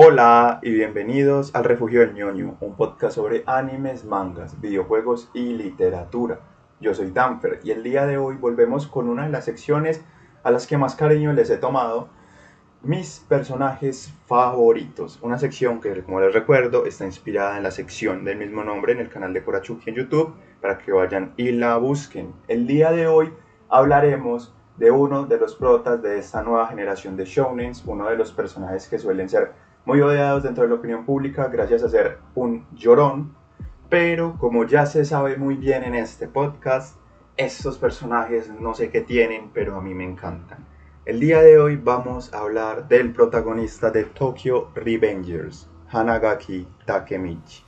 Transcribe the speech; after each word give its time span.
Hola 0.00 0.60
y 0.62 0.70
bienvenidos 0.70 1.52
al 1.56 1.64
Refugio 1.64 1.98
del 1.98 2.14
ñoño, 2.14 2.56
un 2.60 2.76
podcast 2.76 3.16
sobre 3.16 3.42
animes, 3.46 4.04
mangas, 4.04 4.60
videojuegos 4.60 5.28
y 5.34 5.54
literatura. 5.54 6.38
Yo 6.80 6.94
soy 6.94 7.10
Danfer 7.10 7.58
y 7.64 7.72
el 7.72 7.82
día 7.82 8.06
de 8.06 8.16
hoy 8.16 8.36
volvemos 8.36 8.86
con 8.86 9.08
una 9.08 9.24
de 9.24 9.32
las 9.32 9.46
secciones 9.46 10.04
a 10.44 10.52
las 10.52 10.68
que 10.68 10.78
más 10.78 10.94
cariño 10.94 11.32
les 11.32 11.50
he 11.50 11.56
tomado, 11.56 12.10
mis 12.80 13.18
personajes 13.28 14.14
favoritos. 14.26 15.18
Una 15.20 15.36
sección 15.36 15.80
que, 15.80 16.04
como 16.04 16.20
les 16.20 16.32
recuerdo, 16.32 16.86
está 16.86 17.04
inspirada 17.04 17.56
en 17.56 17.64
la 17.64 17.72
sección 17.72 18.24
del 18.24 18.38
mismo 18.38 18.62
nombre 18.62 18.92
en 18.92 19.00
el 19.00 19.08
canal 19.08 19.32
de 19.32 19.42
Korachuki 19.42 19.90
en 19.90 19.96
YouTube, 19.96 20.32
para 20.60 20.78
que 20.78 20.92
vayan 20.92 21.34
y 21.36 21.50
la 21.50 21.76
busquen. 21.76 22.34
El 22.46 22.68
día 22.68 22.92
de 22.92 23.08
hoy 23.08 23.32
hablaremos 23.68 24.54
de 24.76 24.92
uno 24.92 25.26
de 25.26 25.38
los 25.38 25.56
protas 25.56 26.00
de 26.02 26.20
esta 26.20 26.44
nueva 26.44 26.68
generación 26.68 27.16
de 27.16 27.24
shounens, 27.24 27.82
uno 27.84 28.08
de 28.08 28.16
los 28.16 28.30
personajes 28.30 28.86
que 28.86 29.00
suelen 29.00 29.28
ser 29.28 29.66
muy 29.88 30.02
odiados 30.02 30.42
dentro 30.42 30.64
de 30.64 30.68
la 30.68 30.74
opinión 30.74 31.06
pública 31.06 31.48
gracias 31.48 31.82
a 31.82 31.88
ser 31.88 32.18
un 32.34 32.66
llorón, 32.74 33.34
pero 33.88 34.36
como 34.36 34.66
ya 34.66 34.84
se 34.84 35.02
sabe 35.06 35.38
muy 35.38 35.54
bien 35.54 35.82
en 35.82 35.94
este 35.94 36.28
podcast, 36.28 36.98
estos 37.38 37.78
personajes 37.78 38.50
no 38.50 38.74
sé 38.74 38.90
qué 38.90 39.00
tienen, 39.00 39.48
pero 39.54 39.76
a 39.76 39.80
mí 39.80 39.94
me 39.94 40.04
encantan. 40.04 40.58
El 41.06 41.20
día 41.20 41.40
de 41.40 41.58
hoy 41.58 41.76
vamos 41.76 42.34
a 42.34 42.40
hablar 42.40 42.86
del 42.86 43.14
protagonista 43.14 43.90
de 43.90 44.04
Tokyo 44.04 44.68
Revengers, 44.74 45.70
Hanagaki 45.90 46.68
Takemichi. 46.84 47.67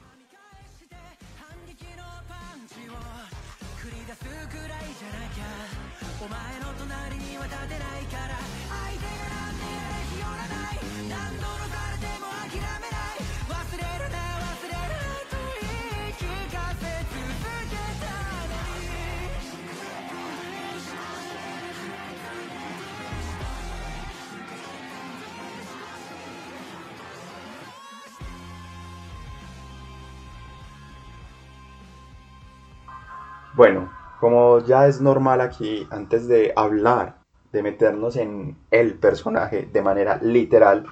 Bueno, 33.55 33.91
como 34.21 34.61
ya 34.61 34.87
es 34.87 35.01
normal 35.01 35.41
aquí, 35.41 35.87
antes 35.91 36.29
de 36.29 36.53
hablar, 36.55 37.17
de 37.53 37.63
meternos 37.65 38.15
en 38.17 38.57
el 38.71 38.95
personaje 38.95 39.69
de 39.73 39.83
manera 39.83 40.19
literal, 40.23 40.85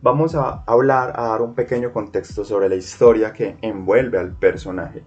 vamos 0.00 0.34
a 0.34 0.62
hablar, 0.66 1.12
a 1.16 1.28
dar 1.28 1.42
un 1.42 1.54
pequeño 1.54 1.92
contexto 1.92 2.42
sobre 2.44 2.70
la 2.70 2.74
historia 2.74 3.34
que 3.34 3.58
envuelve 3.60 4.18
al 4.18 4.32
personaje. 4.32 5.04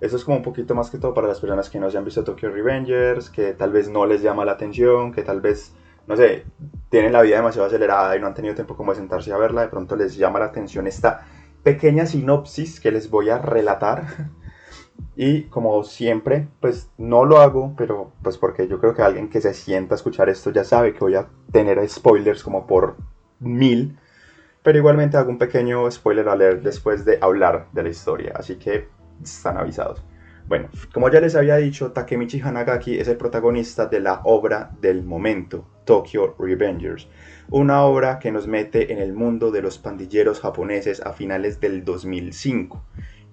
Eso 0.00 0.16
es 0.16 0.24
como 0.24 0.36
un 0.36 0.42
poquito 0.42 0.74
más 0.74 0.90
que 0.90 0.98
todo 0.98 1.14
para 1.14 1.28
las 1.28 1.40
personas 1.40 1.70
que 1.70 1.80
no 1.80 1.90
se 1.90 1.96
han 1.96 2.04
visto 2.04 2.24
Tokyo 2.24 2.50
Revengers, 2.50 3.30
que 3.30 3.54
tal 3.54 3.72
vez 3.72 3.88
no 3.88 4.04
les 4.04 4.20
llama 4.20 4.44
la 4.44 4.52
atención, 4.52 5.12
que 5.12 5.22
tal 5.22 5.40
vez, 5.40 5.74
no 6.06 6.16
sé, 6.16 6.44
tienen 6.90 7.12
la 7.12 7.22
vida 7.22 7.36
demasiado 7.36 7.68
acelerada 7.68 8.16
y 8.16 8.20
no 8.20 8.26
han 8.26 8.34
tenido 8.34 8.54
tiempo 8.54 8.76
como 8.76 8.92
de 8.92 8.98
sentarse 8.98 9.32
a 9.32 9.38
verla, 9.38 9.62
de 9.62 9.68
pronto 9.68 9.96
les 9.96 10.16
llama 10.16 10.38
la 10.38 10.46
atención 10.46 10.86
esta 10.86 11.26
pequeña 11.62 12.04
sinopsis 12.04 12.80
que 12.80 12.90
les 12.90 13.10
voy 13.10 13.30
a 13.30 13.38
relatar 13.38 14.04
y 15.16 15.42
como 15.44 15.82
siempre, 15.84 16.48
pues 16.60 16.90
no 16.98 17.24
lo 17.24 17.40
hago, 17.40 17.74
pero 17.76 18.12
pues 18.22 18.38
porque 18.38 18.68
yo 18.68 18.78
creo 18.78 18.94
que 18.94 19.02
alguien 19.02 19.28
que 19.28 19.40
se 19.40 19.54
sienta 19.54 19.94
a 19.94 19.96
escuchar 19.96 20.28
esto 20.28 20.50
ya 20.50 20.64
sabe 20.64 20.92
que 20.92 21.00
voy 21.00 21.14
a 21.14 21.28
tener 21.52 21.86
spoilers 21.88 22.42
como 22.42 22.66
por 22.66 22.96
mil. 23.38 23.98
Pero 24.62 24.78
igualmente 24.78 25.16
hago 25.16 25.30
un 25.30 25.38
pequeño 25.38 25.90
spoiler 25.90 26.28
a 26.28 26.36
leer 26.36 26.62
después 26.62 27.04
de 27.04 27.18
hablar 27.20 27.68
de 27.72 27.82
la 27.82 27.88
historia, 27.88 28.32
así 28.36 28.56
que 28.56 28.88
están 29.22 29.56
avisados. 29.56 30.02
Bueno, 30.46 30.68
como 30.92 31.08
ya 31.10 31.20
les 31.20 31.36
había 31.36 31.56
dicho, 31.56 31.92
Takemichi 31.92 32.40
Hanagaki 32.40 32.98
es 32.98 33.08
el 33.08 33.16
protagonista 33.16 33.86
de 33.86 34.00
la 34.00 34.20
obra 34.24 34.72
del 34.80 35.04
momento, 35.04 35.64
Tokyo 35.84 36.34
Revengers, 36.38 37.08
una 37.50 37.82
obra 37.84 38.18
que 38.18 38.32
nos 38.32 38.46
mete 38.48 38.92
en 38.92 38.98
el 38.98 39.12
mundo 39.12 39.50
de 39.50 39.62
los 39.62 39.78
pandilleros 39.78 40.40
japoneses 40.40 41.00
a 41.00 41.12
finales 41.12 41.60
del 41.60 41.84
2005 41.84 42.82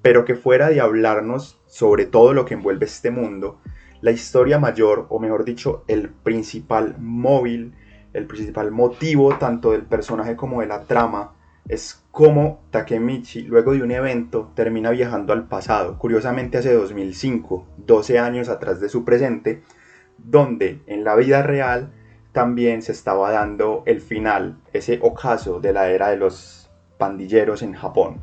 pero 0.01 0.25
que 0.25 0.35
fuera 0.35 0.69
de 0.69 0.81
hablarnos 0.81 1.59
sobre 1.65 2.05
todo 2.05 2.33
lo 2.33 2.45
que 2.45 2.53
envuelve 2.53 2.85
este 2.85 3.11
mundo, 3.11 3.59
la 4.01 4.11
historia 4.11 4.59
mayor, 4.59 5.07
o 5.09 5.19
mejor 5.19 5.43
dicho, 5.43 5.83
el 5.87 6.09
principal 6.09 6.95
móvil, 6.99 7.73
el 8.13 8.25
principal 8.25 8.71
motivo 8.71 9.37
tanto 9.37 9.71
del 9.71 9.83
personaje 9.83 10.35
como 10.35 10.61
de 10.61 10.67
la 10.67 10.83
trama, 10.83 11.33
es 11.67 12.05
cómo 12.11 12.61
Takemichi, 12.71 13.41
luego 13.43 13.73
de 13.73 13.83
un 13.83 13.91
evento, 13.91 14.51
termina 14.55 14.91
viajando 14.91 15.33
al 15.33 15.47
pasado, 15.47 15.97
curiosamente 15.97 16.57
hace 16.57 16.73
2005, 16.73 17.67
12 17.77 18.19
años 18.19 18.49
atrás 18.49 18.79
de 18.79 18.89
su 18.89 19.03
presente, 19.03 19.63
donde 20.17 20.81
en 20.87 21.03
la 21.03 21.15
vida 21.15 21.43
real 21.43 21.91
también 22.31 22.81
se 22.81 22.91
estaba 22.91 23.31
dando 23.31 23.83
el 23.85 23.99
final, 23.99 24.59
ese 24.71 24.99
ocaso 25.01 25.59
de 25.59 25.73
la 25.73 25.89
era 25.89 26.09
de 26.09 26.17
los 26.17 26.69
pandilleros 26.97 27.61
en 27.61 27.73
Japón. 27.73 28.21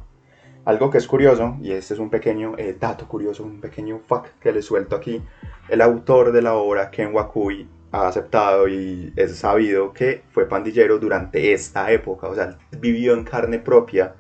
Algo 0.64 0.88
que 0.88 0.96
es 0.96 1.06
curioso, 1.06 1.58
y 1.60 1.72
este 1.72 1.92
es 1.92 2.00
un 2.00 2.08
pequeño 2.08 2.54
eh, 2.56 2.74
dato 2.80 3.06
curioso, 3.06 3.44
un 3.44 3.60
pequeño 3.60 4.00
fact 4.06 4.40
que 4.40 4.50
les 4.50 4.64
suelto 4.64 4.96
aquí, 4.96 5.22
el 5.68 5.82
autor 5.82 6.32
de 6.32 6.40
la 6.40 6.54
obra, 6.54 6.90
Ken 6.90 7.14
Wakui, 7.14 7.68
ha 7.92 8.08
aceptado 8.08 8.66
y 8.66 9.12
es 9.14 9.36
sabido 9.36 9.92
que 9.92 10.22
fue 10.32 10.48
pandillero 10.48 10.98
durante 10.98 11.52
esta 11.52 11.92
época, 11.92 12.28
o 12.28 12.34
sea, 12.34 12.56
vivió 12.80 13.12
en 13.12 13.24
carne 13.24 13.58
propia 13.58 14.14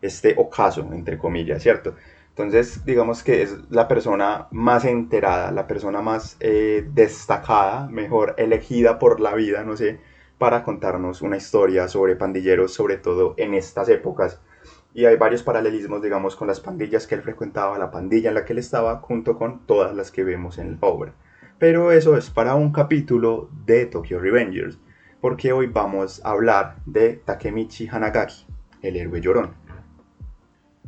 este 0.00 0.34
ocaso, 0.38 0.88
entre 0.92 1.18
comillas, 1.18 1.62
¿cierto? 1.64 1.96
Entonces, 2.28 2.84
digamos 2.84 3.24
que 3.24 3.42
es 3.42 3.56
la 3.68 3.88
persona 3.88 4.46
más 4.52 4.84
enterada, 4.84 5.50
la 5.50 5.66
persona 5.66 6.00
más 6.00 6.36
eh, 6.38 6.88
destacada, 6.94 7.88
mejor 7.88 8.36
elegida 8.38 9.00
por 9.00 9.18
la 9.18 9.34
vida, 9.34 9.64
no 9.64 9.76
sé, 9.76 9.98
para 10.38 10.62
contarnos 10.62 11.22
una 11.22 11.36
historia 11.36 11.88
sobre 11.88 12.14
pandilleros, 12.14 12.72
sobre 12.72 12.98
todo 12.98 13.34
en 13.36 13.54
estas 13.54 13.88
épocas 13.88 14.40
y 14.98 15.06
hay 15.06 15.14
varios 15.14 15.44
paralelismos, 15.44 16.02
digamos, 16.02 16.34
con 16.34 16.48
las 16.48 16.58
pandillas 16.58 17.06
que 17.06 17.14
él 17.14 17.22
frecuentaba, 17.22 17.78
la 17.78 17.92
pandilla 17.92 18.30
en 18.30 18.34
la 18.34 18.44
que 18.44 18.52
él 18.52 18.58
estaba, 18.58 18.96
junto 18.96 19.38
con 19.38 19.64
todas 19.64 19.94
las 19.94 20.10
que 20.10 20.24
vemos 20.24 20.58
en 20.58 20.72
la 20.72 20.88
obra. 20.88 21.14
Pero 21.56 21.92
eso 21.92 22.16
es 22.16 22.30
para 22.30 22.56
un 22.56 22.72
capítulo 22.72 23.48
de 23.64 23.86
Tokyo 23.86 24.18
Revengers, 24.18 24.80
porque 25.20 25.52
hoy 25.52 25.68
vamos 25.68 26.20
a 26.24 26.30
hablar 26.30 26.78
de 26.84 27.12
Takemichi 27.12 27.86
Hanagaki, 27.86 28.44
el 28.82 28.96
héroe 28.96 29.20
llorón. 29.20 29.54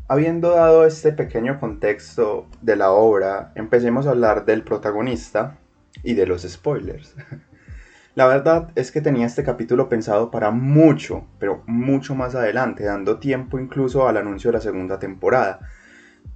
Habiendo 0.09 0.50
dado 0.50 0.87
este 0.87 1.12
pequeño 1.12 1.60
contexto 1.60 2.48
de 2.62 2.75
la 2.75 2.91
obra, 2.91 3.53
empecemos 3.54 4.09
a 4.09 4.10
hablar 4.10 4.44
del 4.44 4.65
protagonista 4.65 5.60
y 6.03 6.15
de 6.15 6.27
los 6.27 6.42
spoilers. 6.42 7.15
La 8.20 8.26
verdad 8.26 8.70
es 8.75 8.92
que 8.92 9.00
tenía 9.00 9.25
este 9.25 9.42
capítulo 9.44 9.88
pensado 9.88 10.31
para 10.31 10.50
mucho, 10.50 11.25
pero 11.38 11.62
mucho 11.66 12.14
más 12.14 12.34
adelante, 12.34 12.84
dando 12.84 13.19
tiempo 13.19 13.58
incluso 13.58 14.06
al 14.06 14.19
anuncio 14.19 14.50
de 14.50 14.58
la 14.58 14.60
segunda 14.60 14.98
temporada. 14.98 15.60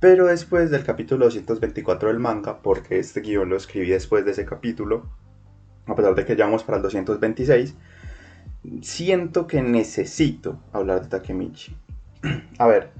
Pero 0.00 0.24
después 0.24 0.70
del 0.70 0.82
capítulo 0.82 1.26
224 1.26 2.08
del 2.08 2.20
manga, 2.20 2.62
porque 2.62 2.98
este 2.98 3.20
guion 3.20 3.50
lo 3.50 3.58
escribí 3.58 3.90
después 3.90 4.24
de 4.24 4.30
ese 4.30 4.46
capítulo, 4.46 5.10
a 5.84 5.94
pesar 5.94 6.14
de 6.14 6.24
que 6.24 6.36
ya 6.36 6.46
vamos 6.46 6.64
para 6.64 6.78
el 6.78 6.82
226, 6.84 7.76
siento 8.80 9.46
que 9.46 9.60
necesito 9.60 10.58
hablar 10.72 11.02
de 11.02 11.08
Takemichi. 11.08 11.76
a 12.58 12.66
ver, 12.66 12.92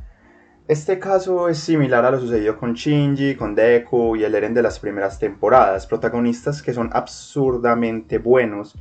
este 0.67 0.99
caso 0.99 1.51
es 1.51 1.59
similar 1.59 2.07
a 2.07 2.11
lo 2.11 2.19
sucedido 2.19 2.57
con 2.57 2.73
Shinji, 2.73 3.35
con 3.35 3.55
Deku 3.55 4.17
y 4.17 4.25
el 4.25 4.35
Eren 4.35 4.55
de 4.55 4.63
las 4.63 4.79
primeras 4.79 5.19
temporadas, 5.19 5.87
protagonistas 5.87 6.63
que 6.63 6.73
son 6.73 6.89
absurdamente 6.95 8.17
buenos, 8.17 8.75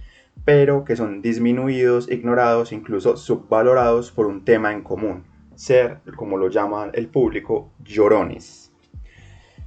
pero 0.45 0.85
que 0.85 0.95
son 0.95 1.21
disminuidos, 1.21 2.09
ignorados, 2.09 2.71
incluso 2.71 3.17
subvalorados 3.17 4.11
por 4.11 4.27
un 4.27 4.45
tema 4.45 4.71
en 4.71 4.81
común, 4.81 5.25
ser, 5.55 5.99
como 6.15 6.37
lo 6.37 6.47
llama 6.47 6.89
el 6.93 7.07
público, 7.07 7.69
llorones. 7.83 8.71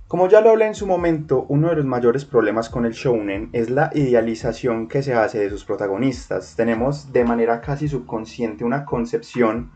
Como 0.09 0.27
ya 0.29 0.41
lo 0.41 0.51
hablé 0.51 0.69
en 0.69 0.75
su 0.75 0.87
momento, 0.87 1.45
uno 1.51 1.69
de 1.69 1.77
los 1.77 1.85
mayores 1.85 2.25
problemas 2.25 2.71
con 2.71 2.87
el 2.87 2.93
shounen 2.93 3.51
es 3.53 3.69
la 3.69 3.91
idealización 3.93 4.89
que 4.89 5.03
se 5.03 5.13
hace 5.13 5.41
de 5.41 5.51
sus 5.51 5.67
protagonistas. 5.67 6.55
Tenemos 6.57 7.13
de 7.13 7.25
manera 7.25 7.61
casi 7.61 7.89
subconsciente 7.89 8.65
una 8.65 8.87
concepción 8.87 9.73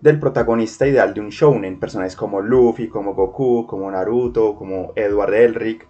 del 0.00 0.18
protagonista 0.18 0.86
ideal 0.86 1.12
de 1.12 1.20
un 1.20 1.28
shounen, 1.28 1.78
personajes 1.78 2.16
como 2.16 2.40
Luffy, 2.40 2.88
como 2.88 3.14
Goku, 3.14 3.66
como 3.66 3.90
Naruto, 3.90 4.56
como 4.56 4.92
Edward 4.96 5.34
Elric, 5.34 5.86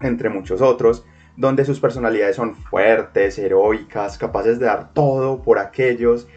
entre 0.00 0.30
muchos 0.30 0.62
otros, 0.62 1.04
donde 1.36 1.64
sus 1.64 1.80
personalidades 1.80 2.36
son 2.36 2.54
fuertes, 2.54 3.38
heroicas, 3.38 4.16
capaces 4.16 4.58
de 4.58 4.66
dar 4.66 4.92
todo 4.94 5.42
por 5.42 5.58
aquellos 5.58 6.28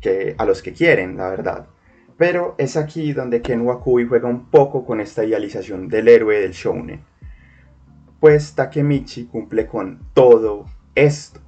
que, 0.00 0.34
a 0.38 0.44
los 0.46 0.62
que 0.62 0.72
quieren, 0.72 1.16
la 1.16 1.28
verdad. 1.28 1.66
Pero 2.16 2.54
es 2.58 2.76
aquí 2.76 3.12
donde 3.12 3.42
Ken 3.42 3.62
Wakui 3.62 4.06
juega 4.06 4.28
un 4.28 4.46
poco 4.50 4.86
con 4.86 5.00
esta 5.00 5.24
idealización 5.24 5.88
del 5.88 6.08
héroe 6.08 6.40
del 6.40 6.52
shounen. 6.52 7.04
Pues 8.20 8.54
Takemichi 8.54 9.26
cumple 9.26 9.66
con 9.66 10.00
todo 10.14 10.64
esto 10.94 11.40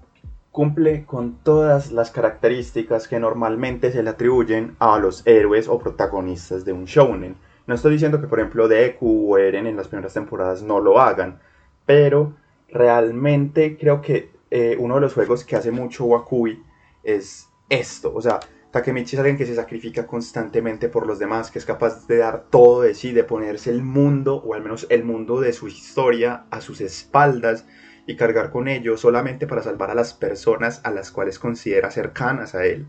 cumple 0.56 1.04
con 1.04 1.36
todas 1.42 1.92
las 1.92 2.10
características 2.10 3.08
que 3.08 3.20
normalmente 3.20 3.92
se 3.92 4.02
le 4.02 4.08
atribuyen 4.08 4.74
a 4.78 4.98
los 4.98 5.22
héroes 5.26 5.68
o 5.68 5.78
protagonistas 5.78 6.64
de 6.64 6.72
un 6.72 6.86
shounen. 6.86 7.36
No 7.66 7.74
estoy 7.74 7.92
diciendo 7.92 8.22
que 8.22 8.26
por 8.26 8.38
ejemplo 8.38 8.66
Deku 8.66 9.34
o 9.34 9.36
Eren 9.36 9.66
en 9.66 9.76
las 9.76 9.88
primeras 9.88 10.14
temporadas 10.14 10.62
no 10.62 10.80
lo 10.80 10.98
hagan, 10.98 11.40
pero 11.84 12.36
realmente 12.70 13.76
creo 13.76 14.00
que 14.00 14.30
eh, 14.50 14.78
uno 14.80 14.94
de 14.94 15.02
los 15.02 15.12
juegos 15.12 15.44
que 15.44 15.56
hace 15.56 15.70
mucho 15.70 16.06
Wakui 16.06 16.62
es 17.02 17.50
esto, 17.68 18.14
o 18.14 18.22
sea, 18.22 18.40
Takemichi 18.70 19.16
es 19.16 19.20
alguien 19.20 19.36
que 19.36 19.44
se 19.44 19.54
sacrifica 19.54 20.06
constantemente 20.06 20.88
por 20.88 21.06
los 21.06 21.18
demás, 21.18 21.50
que 21.50 21.58
es 21.58 21.66
capaz 21.66 22.06
de 22.06 22.16
dar 22.16 22.46
todo 22.48 22.80
de 22.80 22.94
sí, 22.94 23.12
de 23.12 23.24
ponerse 23.24 23.68
el 23.68 23.82
mundo, 23.82 24.36
o 24.36 24.54
al 24.54 24.62
menos 24.62 24.86
el 24.88 25.04
mundo 25.04 25.38
de 25.38 25.52
su 25.52 25.68
historia, 25.68 26.46
a 26.50 26.62
sus 26.62 26.80
espaldas 26.80 27.66
y 28.06 28.16
cargar 28.16 28.50
con 28.50 28.68
ello 28.68 28.96
solamente 28.96 29.46
para 29.46 29.62
salvar 29.62 29.90
a 29.90 29.94
las 29.94 30.14
personas 30.14 30.80
a 30.84 30.90
las 30.90 31.10
cuales 31.10 31.38
considera 31.38 31.90
cercanas 31.90 32.54
a 32.54 32.64
él. 32.64 32.86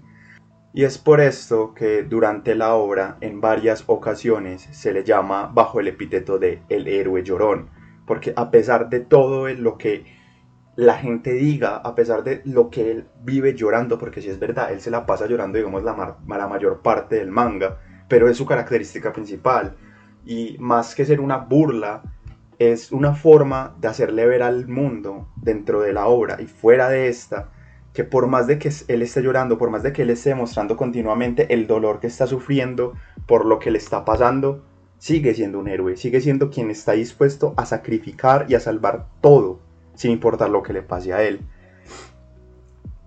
Y 0.73 0.83
es 0.83 0.97
por 0.97 1.21
esto 1.21 1.73
que 1.73 2.03
durante 2.03 2.53
la 2.53 2.75
obra 2.75 3.17
en 3.21 3.41
varias 3.41 3.83
ocasiones 3.87 4.67
se 4.71 4.93
le 4.93 5.03
llama 5.03 5.49
bajo 5.51 5.79
el 5.79 5.87
epíteto 5.87 6.37
de 6.37 6.61
el 6.69 6.87
héroe 6.87 7.23
llorón, 7.23 7.69
porque 8.05 8.33
a 8.35 8.51
pesar 8.51 8.89
de 8.89 8.99
todo 8.99 9.47
lo 9.49 9.77
que 9.77 10.05
la 10.75 10.99
gente 10.99 11.33
diga, 11.33 11.77
a 11.77 11.95
pesar 11.95 12.23
de 12.23 12.43
lo 12.45 12.69
que 12.69 12.91
él 12.91 13.07
vive 13.23 13.55
llorando, 13.55 13.97
porque 13.97 14.21
si 14.21 14.29
es 14.29 14.37
verdad, 14.37 14.71
él 14.71 14.79
se 14.79 14.91
la 14.91 15.07
pasa 15.07 15.25
llorando, 15.25 15.57
digamos, 15.57 15.83
la, 15.83 16.17
la 16.27 16.47
mayor 16.47 16.83
parte 16.83 17.15
del 17.15 17.31
manga, 17.31 17.79
pero 18.07 18.29
es 18.29 18.37
su 18.37 18.45
característica 18.45 19.11
principal. 19.11 19.75
Y 20.23 20.55
más 20.59 20.93
que 20.93 21.05
ser 21.05 21.19
una 21.19 21.37
burla, 21.37 22.03
es 22.59 22.91
una 22.91 23.13
forma 23.13 23.75
de 23.79 23.87
hacerle 23.87 24.25
ver 24.25 24.43
al 24.43 24.67
mundo 24.67 25.27
dentro 25.35 25.81
de 25.81 25.93
la 25.93 26.07
obra 26.07 26.41
y 26.41 26.47
fuera 26.47 26.89
de 26.89 27.07
esta 27.07 27.51
que 27.93 28.03
por 28.03 28.27
más 28.27 28.45
de 28.45 28.59
que 28.59 28.69
él 28.87 29.01
esté 29.01 29.23
llorando, 29.23 29.57
por 29.57 29.71
más 29.71 29.81
de 29.81 29.91
que 29.91 30.03
él 30.03 30.11
esté 30.11 30.35
mostrando 30.35 30.77
continuamente 30.77 31.51
el 31.53 31.65
dolor 31.65 31.99
que 31.99 32.05
está 32.05 32.27
sufriendo 32.27 32.93
por 33.25 33.45
lo 33.45 33.57
que 33.57 33.71
le 33.71 33.79
está 33.79 34.05
pasando, 34.05 34.63
sigue 34.99 35.33
siendo 35.33 35.57
un 35.57 35.67
héroe, 35.67 35.97
sigue 35.97 36.21
siendo 36.21 36.51
quien 36.51 36.69
está 36.69 36.91
dispuesto 36.91 37.55
a 37.57 37.65
sacrificar 37.65 38.45
y 38.49 38.55
a 38.55 38.59
salvar 38.59 39.07
todo, 39.21 39.59
sin 39.95 40.11
importar 40.11 40.51
lo 40.51 40.61
que 40.61 40.73
le 40.73 40.83
pase 40.83 41.11
a 41.11 41.23
él. 41.23 41.41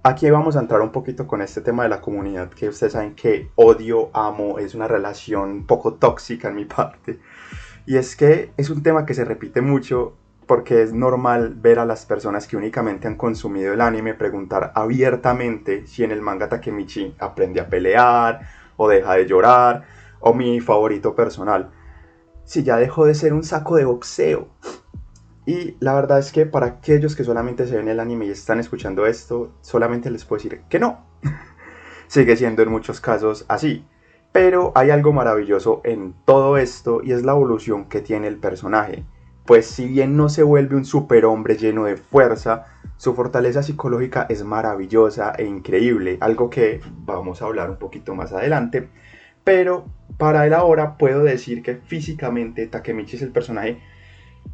Aquí 0.03 0.29
vamos 0.31 0.57
a 0.57 0.61
entrar 0.61 0.81
un 0.81 0.91
poquito 0.91 1.27
con 1.27 1.43
este 1.43 1.61
tema 1.61 1.83
de 1.83 1.91
la 1.91 2.01
comunidad, 2.01 2.49
que 2.51 2.69
ustedes 2.69 2.95
saben 2.95 3.15
que 3.15 3.51
odio, 3.55 4.11
amo, 4.13 4.59
es 4.59 4.75
una 4.75 4.89
relación 4.89 5.51
un 5.51 5.67
poco 5.67 5.95
tóxica 5.95 6.49
en 6.49 6.55
mi 6.55 6.65
parte. 6.77 7.21
Y 7.87 7.97
es 7.97 8.17
que 8.17 8.53
es 8.57 8.71
un 8.71 8.83
tema 8.83 9.07
que 9.07 9.15
se 9.15 9.25
repite 9.25 9.61
mucho 9.61 10.17
porque 10.47 10.83
es 10.83 10.93
normal 10.93 11.55
ver 11.55 11.79
a 11.79 11.85
las 11.85 12.07
personas 12.07 12.49
que 12.49 12.57
únicamente 12.57 13.07
han 13.07 13.15
consumido 13.15 13.73
el 13.73 13.81
anime 13.81 14.15
preguntar 14.15 14.73
abiertamente 14.75 15.87
si 15.87 16.03
en 16.03 16.11
el 16.11 16.23
manga 16.23 16.49
Takemichi 16.49 17.15
aprende 17.21 17.61
a 17.61 17.69
pelear 17.69 18.41
o 18.77 18.89
deja 18.89 19.15
de 19.15 19.27
llorar 19.27 19.85
o 20.19 20.35
mi 20.35 20.61
favorito 20.61 21.15
personal, 21.15 21.71
si 22.45 22.63
ya 22.63 22.79
dejó 22.79 23.07
de 23.07 23.15
ser 23.15 23.33
un 23.33 23.45
saco 23.45 23.77
de 23.77 23.85
boxeo. 23.85 24.49
Y 25.47 25.77
la 25.81 25.95
verdad 25.95 26.19
es 26.19 26.33
que 26.33 26.47
para 26.47 26.67
aquellos 26.67 27.17
que 27.17 27.25
solamente 27.25 27.67
se 27.67 27.77
ven 27.77 27.89
el 27.89 28.01
anime 28.01 28.27
y 28.27 28.31
están 28.31 28.61
escuchando 28.61 29.07
esto, 29.07 29.53
solamente 29.61 30.11
les 30.11 30.25
puedo 30.25 30.43
decir 30.43 30.63
que 30.69 30.79
no. 30.79 31.07
Sigue 32.09 32.37
siendo 32.37 32.63
en 32.63 32.71
muchos 32.71 33.01
casos 33.01 33.45
así. 33.49 33.87
Pero 34.33 34.71
hay 34.77 34.91
algo 34.91 35.13
maravilloso 35.13 35.81
en 35.83 36.15
todo 36.25 36.57
esto 36.57 37.03
y 37.03 37.13
es 37.13 37.25
la 37.25 37.33
evolución 37.33 37.87
que 37.87 38.01
tiene 38.01 38.29
el 38.29 38.37
personaje. 38.37 39.05
Pues 39.45 39.67
si 39.67 39.89
bien 39.89 40.17
no 40.17 40.29
se 40.29 40.45
vuelve 40.45 40.77
un 40.77 40.85
superhombre 40.85 41.57
lleno 41.57 41.85
de 41.85 41.97
fuerza, 41.97 42.67
su 42.97 43.15
fortaleza 43.15 43.65
psicológica 43.65 44.27
es 44.29 44.45
maravillosa 44.45 45.33
e 45.37 45.45
increíble, 45.45 46.19
algo 46.21 46.49
que 46.49 46.81
vamos 47.05 47.43
a 47.43 47.47
hablar 47.47 47.71
un 47.71 47.79
poquito 47.79 48.15
más 48.15 48.33
adelante. 48.33 48.89
Pero 49.43 49.87
para 50.17 50.47
él 50.47 50.55
ahora 50.55 50.97
puedo 50.97 51.25
decir 51.25 51.63
que 51.63 51.75
físicamente 51.75 52.69
Takemichi 52.69 53.17
es 53.17 53.23
el 53.23 53.33
personaje 53.33 53.81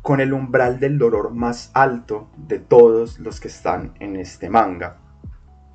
con 0.01 0.21
el 0.21 0.33
umbral 0.33 0.81
del 0.81 0.97
dolor 0.97 1.35
más 1.35 1.71
alto 1.75 2.31
de 2.37 2.61
todos 2.61 3.19
los 3.19 3.41
que 3.41 3.49
están 3.49 3.93
en 4.01 4.17
este 4.17 4.49
manga 4.49 5.01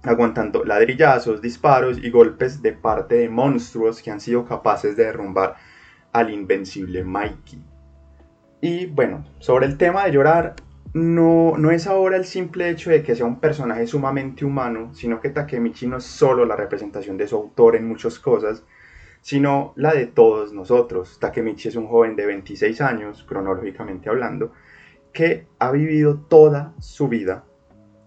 aguantando 0.03 0.63
ladrillazos, 0.63 1.41
disparos 1.41 1.97
y 1.97 2.09
golpes 2.09 2.61
de 2.61 2.73
parte 2.73 3.15
de 3.15 3.29
monstruos 3.29 4.01
que 4.01 4.11
han 4.11 4.19
sido 4.19 4.45
capaces 4.45 4.95
de 4.95 5.05
derrumbar 5.05 5.55
al 6.11 6.31
invencible 6.31 7.03
Mikey. 7.03 7.61
Y 8.61 8.85
bueno, 8.87 9.25
sobre 9.39 9.65
el 9.65 9.77
tema 9.77 10.05
de 10.05 10.11
llorar, 10.11 10.55
no, 10.93 11.55
no 11.57 11.71
es 11.71 11.87
ahora 11.87 12.17
el 12.17 12.25
simple 12.25 12.69
hecho 12.69 12.89
de 12.89 13.01
que 13.01 13.15
sea 13.15 13.25
un 13.25 13.39
personaje 13.39 13.87
sumamente 13.87 14.43
humano, 14.43 14.93
sino 14.93 15.21
que 15.21 15.29
Takemichi 15.29 15.87
no 15.87 15.97
es 15.97 16.03
solo 16.03 16.45
la 16.45 16.55
representación 16.55 17.17
de 17.17 17.27
su 17.27 17.37
autor 17.37 17.75
en 17.75 17.87
muchas 17.87 18.19
cosas, 18.19 18.63
sino 19.21 19.73
la 19.77 19.93
de 19.93 20.07
todos 20.07 20.51
nosotros. 20.51 21.17
Takemichi 21.19 21.69
es 21.69 21.75
un 21.75 21.87
joven 21.87 22.15
de 22.15 22.25
26 22.25 22.81
años, 22.81 23.23
cronológicamente 23.27 24.09
hablando, 24.09 24.51
que 25.13 25.47
ha 25.59 25.71
vivido 25.71 26.17
toda 26.19 26.73
su 26.79 27.07
vida 27.07 27.45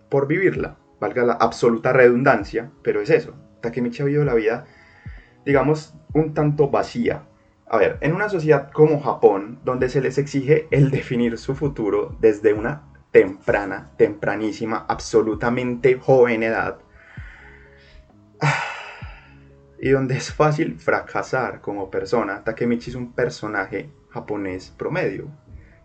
por 0.09 0.27
vivirla 0.27 0.77
valga 1.01 1.25
la 1.25 1.35
absoluta 1.35 1.93
redundancia, 1.93 2.71
pero 2.83 3.01
es 3.01 3.11
eso. 3.11 3.35
Takemichi 3.61 4.03
ha 4.03 4.07
vivido 4.07 4.25
la 4.25 4.35
vida, 4.35 4.65
digamos, 5.45 5.95
un 6.13 6.35
tanto 6.35 6.71
vacía. 6.71 7.27
A 7.67 7.79
ver, 7.79 7.99
en 8.01 8.15
una 8.15 8.29
sociedad 8.29 8.71
como 8.73 9.01
Japón, 9.01 9.61
donde 9.65 9.89
se 9.89 10.01
les 10.01 10.19
exige 10.19 10.69
el 10.71 10.91
definir 10.91 11.39
su 11.39 11.55
futuro 11.55 12.17
desde 12.21 12.53
una 12.53 12.85
temprana, 13.11 13.93
tempranísima, 13.97 14.85
absolutamente 14.89 15.99
joven 15.99 16.43
edad, 16.43 16.79
y 19.81 19.91
donde 19.91 20.17
es 20.17 20.33
fácil 20.33 20.79
fracasar 20.79 21.61
como 21.61 21.91
persona, 21.91 22.45
Takemichi 22.45 22.91
es 22.91 22.97
un 22.97 23.13
personaje 23.13 23.91
japonés 24.11 24.75
promedio. 24.77 25.29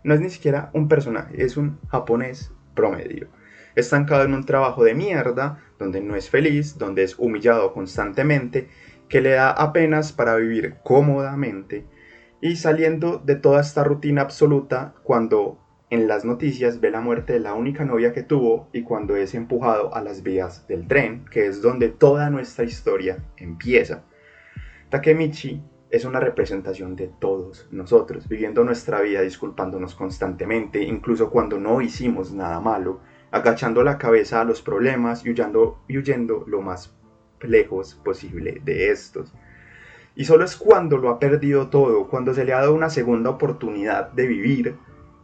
No 0.02 0.14
es 0.14 0.20
ni 0.20 0.30
siquiera 0.30 0.70
un 0.72 0.88
personaje, 0.88 1.42
es 1.42 1.56
un 1.56 1.78
japonés 1.88 2.52
promedio 2.74 3.28
estancado 3.80 4.24
en 4.24 4.34
un 4.34 4.44
trabajo 4.44 4.84
de 4.84 4.94
mierda, 4.94 5.58
donde 5.78 6.00
no 6.00 6.16
es 6.16 6.30
feliz, 6.30 6.78
donde 6.78 7.02
es 7.02 7.18
humillado 7.18 7.72
constantemente, 7.72 8.68
que 9.08 9.20
le 9.20 9.30
da 9.30 9.50
apenas 9.50 10.12
para 10.12 10.36
vivir 10.36 10.76
cómodamente 10.84 11.84
y 12.40 12.56
saliendo 12.56 13.18
de 13.18 13.36
toda 13.36 13.60
esta 13.60 13.84
rutina 13.84 14.22
absoluta 14.22 14.94
cuando 15.02 15.58
en 15.90 16.06
las 16.06 16.24
noticias 16.24 16.80
ve 16.80 16.90
la 16.90 17.00
muerte 17.00 17.32
de 17.32 17.40
la 17.40 17.54
única 17.54 17.84
novia 17.84 18.12
que 18.12 18.22
tuvo 18.22 18.68
y 18.72 18.82
cuando 18.82 19.16
es 19.16 19.34
empujado 19.34 19.94
a 19.94 20.00
las 20.00 20.22
vías 20.22 20.66
del 20.68 20.86
tren, 20.86 21.24
que 21.30 21.46
es 21.46 21.60
donde 21.60 21.88
toda 21.88 22.30
nuestra 22.30 22.64
historia 22.64 23.24
empieza. 23.36 24.04
Takemichi 24.88 25.60
es 25.90 26.04
una 26.04 26.20
representación 26.20 26.94
de 26.94 27.08
todos 27.08 27.66
nosotros, 27.72 28.28
viviendo 28.28 28.62
nuestra 28.62 29.00
vida 29.00 29.22
disculpándonos 29.22 29.96
constantemente, 29.96 30.82
incluso 30.82 31.30
cuando 31.30 31.58
no 31.58 31.80
hicimos 31.80 32.32
nada 32.32 32.60
malo, 32.60 33.00
agachando 33.30 33.82
la 33.82 33.98
cabeza 33.98 34.40
a 34.40 34.44
los 34.44 34.62
problemas 34.62 35.24
y 35.24 35.30
huyendo, 35.30 35.82
y 35.88 35.98
huyendo 35.98 36.44
lo 36.46 36.62
más 36.62 36.94
lejos 37.40 37.94
posible 38.04 38.60
de 38.64 38.90
estos. 38.90 39.32
Y 40.16 40.24
solo 40.24 40.44
es 40.44 40.56
cuando 40.56 40.98
lo 40.98 41.10
ha 41.10 41.18
perdido 41.18 41.68
todo, 41.68 42.08
cuando 42.08 42.34
se 42.34 42.44
le 42.44 42.52
ha 42.52 42.60
dado 42.60 42.74
una 42.74 42.90
segunda 42.90 43.30
oportunidad 43.30 44.10
de 44.12 44.26
vivir, 44.26 44.76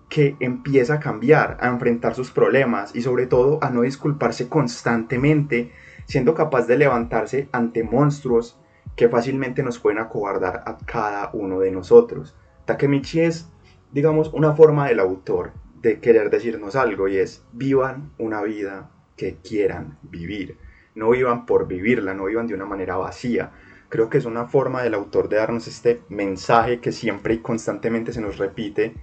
que 0.08 0.36
empieza 0.38 0.94
a 0.94 1.00
cambiar, 1.00 1.56
a 1.60 1.68
enfrentar 1.68 2.14
sus 2.14 2.30
problemas 2.30 2.94
y 2.94 3.02
sobre 3.02 3.26
todo 3.26 3.58
a 3.62 3.70
no 3.70 3.82
disculparse 3.82 4.48
constantemente, 4.48 5.72
siendo 6.06 6.34
capaz 6.34 6.66
de 6.68 6.78
levantarse 6.78 7.48
ante 7.50 7.82
monstruos 7.82 8.58
que 8.94 9.08
fácilmente 9.08 9.62
nos 9.62 9.78
pueden 9.78 9.98
acobardar 9.98 10.62
a 10.64 10.76
cada 10.78 11.30
uno 11.32 11.58
de 11.58 11.72
nosotros. 11.72 12.36
Takemichi 12.64 13.20
es, 13.20 13.48
digamos, 13.92 14.32
una 14.32 14.54
forma 14.54 14.88
del 14.88 15.00
autor 15.00 15.52
de 15.86 16.00
querer 16.00 16.30
decirnos 16.30 16.74
algo 16.74 17.06
y 17.06 17.16
es 17.16 17.44
vivan 17.52 18.10
una 18.18 18.42
vida 18.42 18.90
que 19.16 19.36
quieran 19.36 19.98
vivir. 20.02 20.58
No 20.96 21.10
vivan 21.10 21.46
por 21.46 21.68
vivirla, 21.68 22.12
no 22.12 22.24
vivan 22.24 22.48
de 22.48 22.54
una 22.54 22.64
manera 22.64 22.96
vacía. 22.96 23.52
Creo 23.88 24.10
que 24.10 24.18
es 24.18 24.24
una 24.24 24.46
forma 24.46 24.82
del 24.82 24.94
autor 24.94 25.28
de 25.28 25.36
darnos 25.36 25.68
este 25.68 26.02
mensaje 26.08 26.80
que 26.80 26.90
siempre 26.90 27.34
y 27.34 27.38
constantemente 27.38 28.12
se 28.12 28.20
nos 28.20 28.36
repite. 28.36 28.94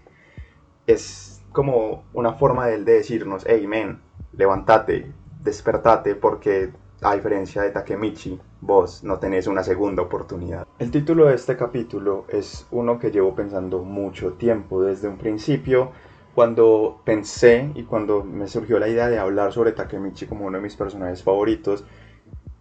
Es 0.85 1.41
como 1.53 2.03
una 2.11 2.33
forma 2.33 2.67
de 2.67 2.75
él 2.75 2.83
de 2.83 2.95
decirnos, 2.95 3.45
hey 3.47 3.65
men, 3.65 4.01
levántate, 4.33 5.09
despertate 5.41 6.15
porque 6.15 6.71
a 7.01 7.15
diferencia 7.15 7.61
de 7.61 7.69
Takemichi, 7.69 8.37
vos 8.59 9.05
no 9.05 9.19
tenés 9.19 9.47
una 9.47 9.63
segunda 9.63 10.01
oportunidad. 10.01 10.67
El 10.79 10.91
título 10.91 11.27
de 11.27 11.35
este 11.35 11.55
capítulo 11.55 12.25
es 12.27 12.67
uno 12.71 12.99
que 12.99 13.09
llevo 13.09 13.35
pensando 13.35 13.83
mucho 13.83 14.33
tiempo 14.33 14.83
desde 14.83 15.07
un 15.07 15.17
principio 15.17 15.91
cuando 16.33 17.01
pensé 17.05 17.71
y 17.75 17.83
cuando 17.83 18.23
me 18.23 18.47
surgió 18.47 18.79
la 18.79 18.87
idea 18.87 19.09
de 19.09 19.19
hablar 19.19 19.53
sobre 19.53 19.71
Takemichi 19.71 20.25
como 20.25 20.45
uno 20.45 20.57
de 20.57 20.63
mis 20.63 20.75
personajes 20.75 21.23
favoritos, 21.23 21.85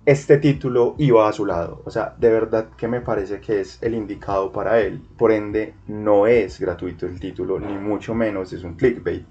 este 0.04 0.38
título 0.38 0.94
iba 0.98 1.28
a 1.28 1.32
su 1.32 1.46
lado. 1.46 1.80
O 1.84 1.90
sea, 1.90 2.14
de 2.18 2.28
verdad 2.28 2.70
que 2.76 2.88
me 2.88 3.00
parece 3.00 3.40
que 3.40 3.60
es 3.60 3.78
el 3.82 3.94
indicado 3.94 4.52
para 4.52 4.80
él. 4.80 5.00
Por 5.16 5.32
ende, 5.32 5.74
no 5.86 6.26
es 6.26 6.60
gratuito 6.60 7.06
el 7.06 7.20
título, 7.20 7.58
ni 7.60 7.72
mucho 7.78 8.14
menos 8.14 8.52
es 8.52 8.64
un 8.64 8.74
clickbait. 8.74 9.24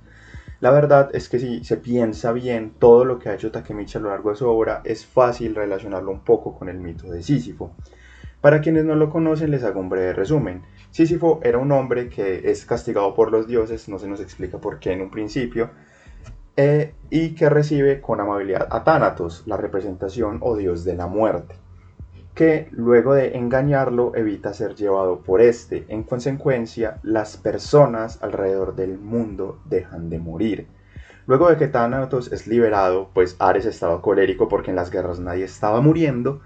La 0.61 0.71
verdad 0.71 1.09
es 1.13 1.27
que 1.27 1.39
si 1.39 1.63
se 1.63 1.77
piensa 1.77 2.31
bien 2.31 2.73
todo 2.79 3.03
lo 3.03 3.19
que 3.19 3.29
ha 3.29 3.33
hecho 3.33 3.51
Takemichi 3.51 3.97
a 3.97 4.01
lo 4.01 4.09
largo 4.09 4.29
de 4.29 4.37
su 4.37 4.47
obra, 4.47 4.81
es 4.85 5.05
fácil 5.05 5.55
relacionarlo 5.55 6.11
un 6.11 6.21
poco 6.21 6.57
con 6.57 6.69
el 6.69 6.77
mito 6.77 7.11
de 7.11 7.21
Sísifo. 7.21 7.75
Para 8.41 8.61
quienes 8.61 8.85
no 8.85 8.95
lo 8.95 9.09
conocen, 9.09 9.51
les 9.51 9.63
hago 9.63 9.79
un 9.79 9.89
breve 9.89 10.13
resumen. 10.13 10.63
Sísifo 10.89 11.39
era 11.43 11.59
un 11.59 11.71
hombre 11.71 12.09
que 12.09 12.51
es 12.51 12.65
castigado 12.65 13.13
por 13.13 13.31
los 13.31 13.47
dioses, 13.47 13.87
no 13.87 13.99
se 13.99 14.07
nos 14.07 14.19
explica 14.19 14.57
por 14.57 14.79
qué 14.79 14.91
en 14.91 15.01
un 15.01 15.11
principio, 15.11 15.69
eh, 16.57 16.93
y 17.09 17.35
que 17.35 17.49
recibe 17.49 18.01
con 18.01 18.19
amabilidad 18.19 18.67
a 18.71 18.83
Thanatos, 18.83 19.43
la 19.45 19.57
representación 19.57 20.39
o 20.41 20.57
dios 20.57 20.83
de 20.83 20.95
la 20.95 21.07
muerte 21.07 21.55
que 22.35 22.69
luego 22.71 23.13
de 23.13 23.37
engañarlo 23.37 24.15
evita 24.15 24.53
ser 24.53 24.75
llevado 24.75 25.19
por 25.19 25.41
este. 25.41 25.85
En 25.89 26.03
consecuencia, 26.03 26.99
las 27.03 27.37
personas 27.37 28.21
alrededor 28.23 28.75
del 28.75 28.97
mundo 28.97 29.59
dejan 29.65 30.09
de 30.09 30.19
morir. 30.19 30.67
Luego 31.27 31.49
de 31.49 31.57
que 31.57 31.67
Thanatos 31.67 32.31
es 32.31 32.47
liberado, 32.47 33.09
pues 33.13 33.35
Ares 33.39 33.65
estaba 33.65 34.01
colérico 34.01 34.47
porque 34.47 34.71
en 34.71 34.75
las 34.75 34.91
guerras 34.91 35.19
nadie 35.19 35.43
estaba 35.43 35.81
muriendo, 35.81 36.41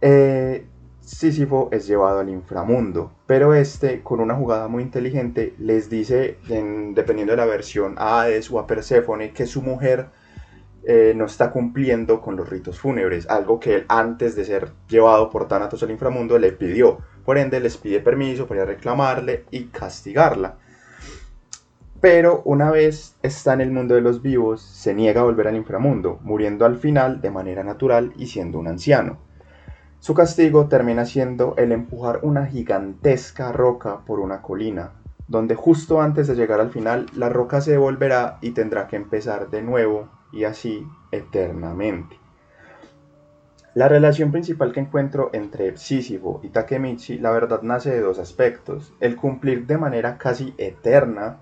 eh, 0.00 0.66
Sísifo 1.00 1.68
es 1.72 1.86
llevado 1.86 2.20
al 2.20 2.28
inframundo, 2.28 3.12
pero 3.26 3.54
este, 3.54 4.02
con 4.02 4.20
una 4.20 4.36
jugada 4.36 4.68
muy 4.68 4.82
inteligente, 4.82 5.54
les 5.58 5.90
dice, 5.90 6.38
dependiendo 6.48 7.32
de 7.32 7.36
la 7.36 7.46
versión, 7.46 7.96
a 7.98 8.20
Hades 8.22 8.50
o 8.50 8.60
a 8.60 8.66
Perséfone, 8.66 9.32
que 9.32 9.46
su 9.46 9.60
mujer 9.60 10.10
eh, 10.84 11.12
no 11.16 11.26
está 11.26 11.50
cumpliendo 11.50 12.20
con 12.20 12.36
los 12.36 12.48
ritos 12.48 12.78
fúnebres, 12.78 13.28
algo 13.28 13.60
que 13.60 13.74
él 13.74 13.84
antes 13.88 14.36
de 14.36 14.44
ser 14.44 14.72
llevado 14.88 15.30
por 15.30 15.48
Thanatos 15.48 15.82
al 15.82 15.90
inframundo 15.90 16.38
le 16.38 16.52
pidió. 16.52 16.98
Por 17.24 17.38
ende, 17.38 17.60
les 17.60 17.76
pide 17.76 18.00
permiso 18.00 18.46
para 18.46 18.64
reclamarle 18.64 19.44
y 19.50 19.64
castigarla. 19.64 20.58
Pero 22.00 22.40
una 22.44 22.70
vez 22.70 23.16
está 23.22 23.52
en 23.52 23.60
el 23.60 23.72
mundo 23.72 23.94
de 23.94 24.00
los 24.00 24.22
vivos, 24.22 24.62
se 24.62 24.94
niega 24.94 25.20
a 25.20 25.24
volver 25.24 25.48
al 25.48 25.56
inframundo, 25.56 26.18
muriendo 26.22 26.64
al 26.64 26.78
final 26.78 27.20
de 27.20 27.30
manera 27.30 27.62
natural 27.62 28.14
y 28.16 28.28
siendo 28.28 28.58
un 28.58 28.68
anciano. 28.68 29.18
Su 30.00 30.14
castigo 30.14 30.66
termina 30.66 31.04
siendo 31.04 31.54
el 31.58 31.72
empujar 31.72 32.20
una 32.22 32.46
gigantesca 32.46 33.52
roca 33.52 33.98
por 34.06 34.18
una 34.18 34.40
colina, 34.40 34.92
donde 35.28 35.54
justo 35.54 36.00
antes 36.00 36.26
de 36.26 36.36
llegar 36.36 36.58
al 36.58 36.70
final 36.70 37.04
la 37.14 37.28
roca 37.28 37.60
se 37.60 37.72
devolverá 37.72 38.38
y 38.40 38.52
tendrá 38.52 38.88
que 38.88 38.96
empezar 38.96 39.50
de 39.50 39.60
nuevo 39.60 40.08
y 40.32 40.44
así 40.44 40.86
eternamente. 41.12 42.16
La 43.74 43.88
relación 43.88 44.32
principal 44.32 44.72
que 44.72 44.80
encuentro 44.80 45.28
entre 45.34 45.76
Sísifo 45.76 46.40
y 46.42 46.48
Takemichi, 46.48 47.18
la 47.18 47.30
verdad, 47.30 47.60
nace 47.60 47.90
de 47.90 48.00
dos 48.00 48.18
aspectos. 48.18 48.94
El 49.00 49.16
cumplir 49.16 49.66
de 49.66 49.76
manera 49.76 50.16
casi 50.16 50.54
eterna 50.56 51.40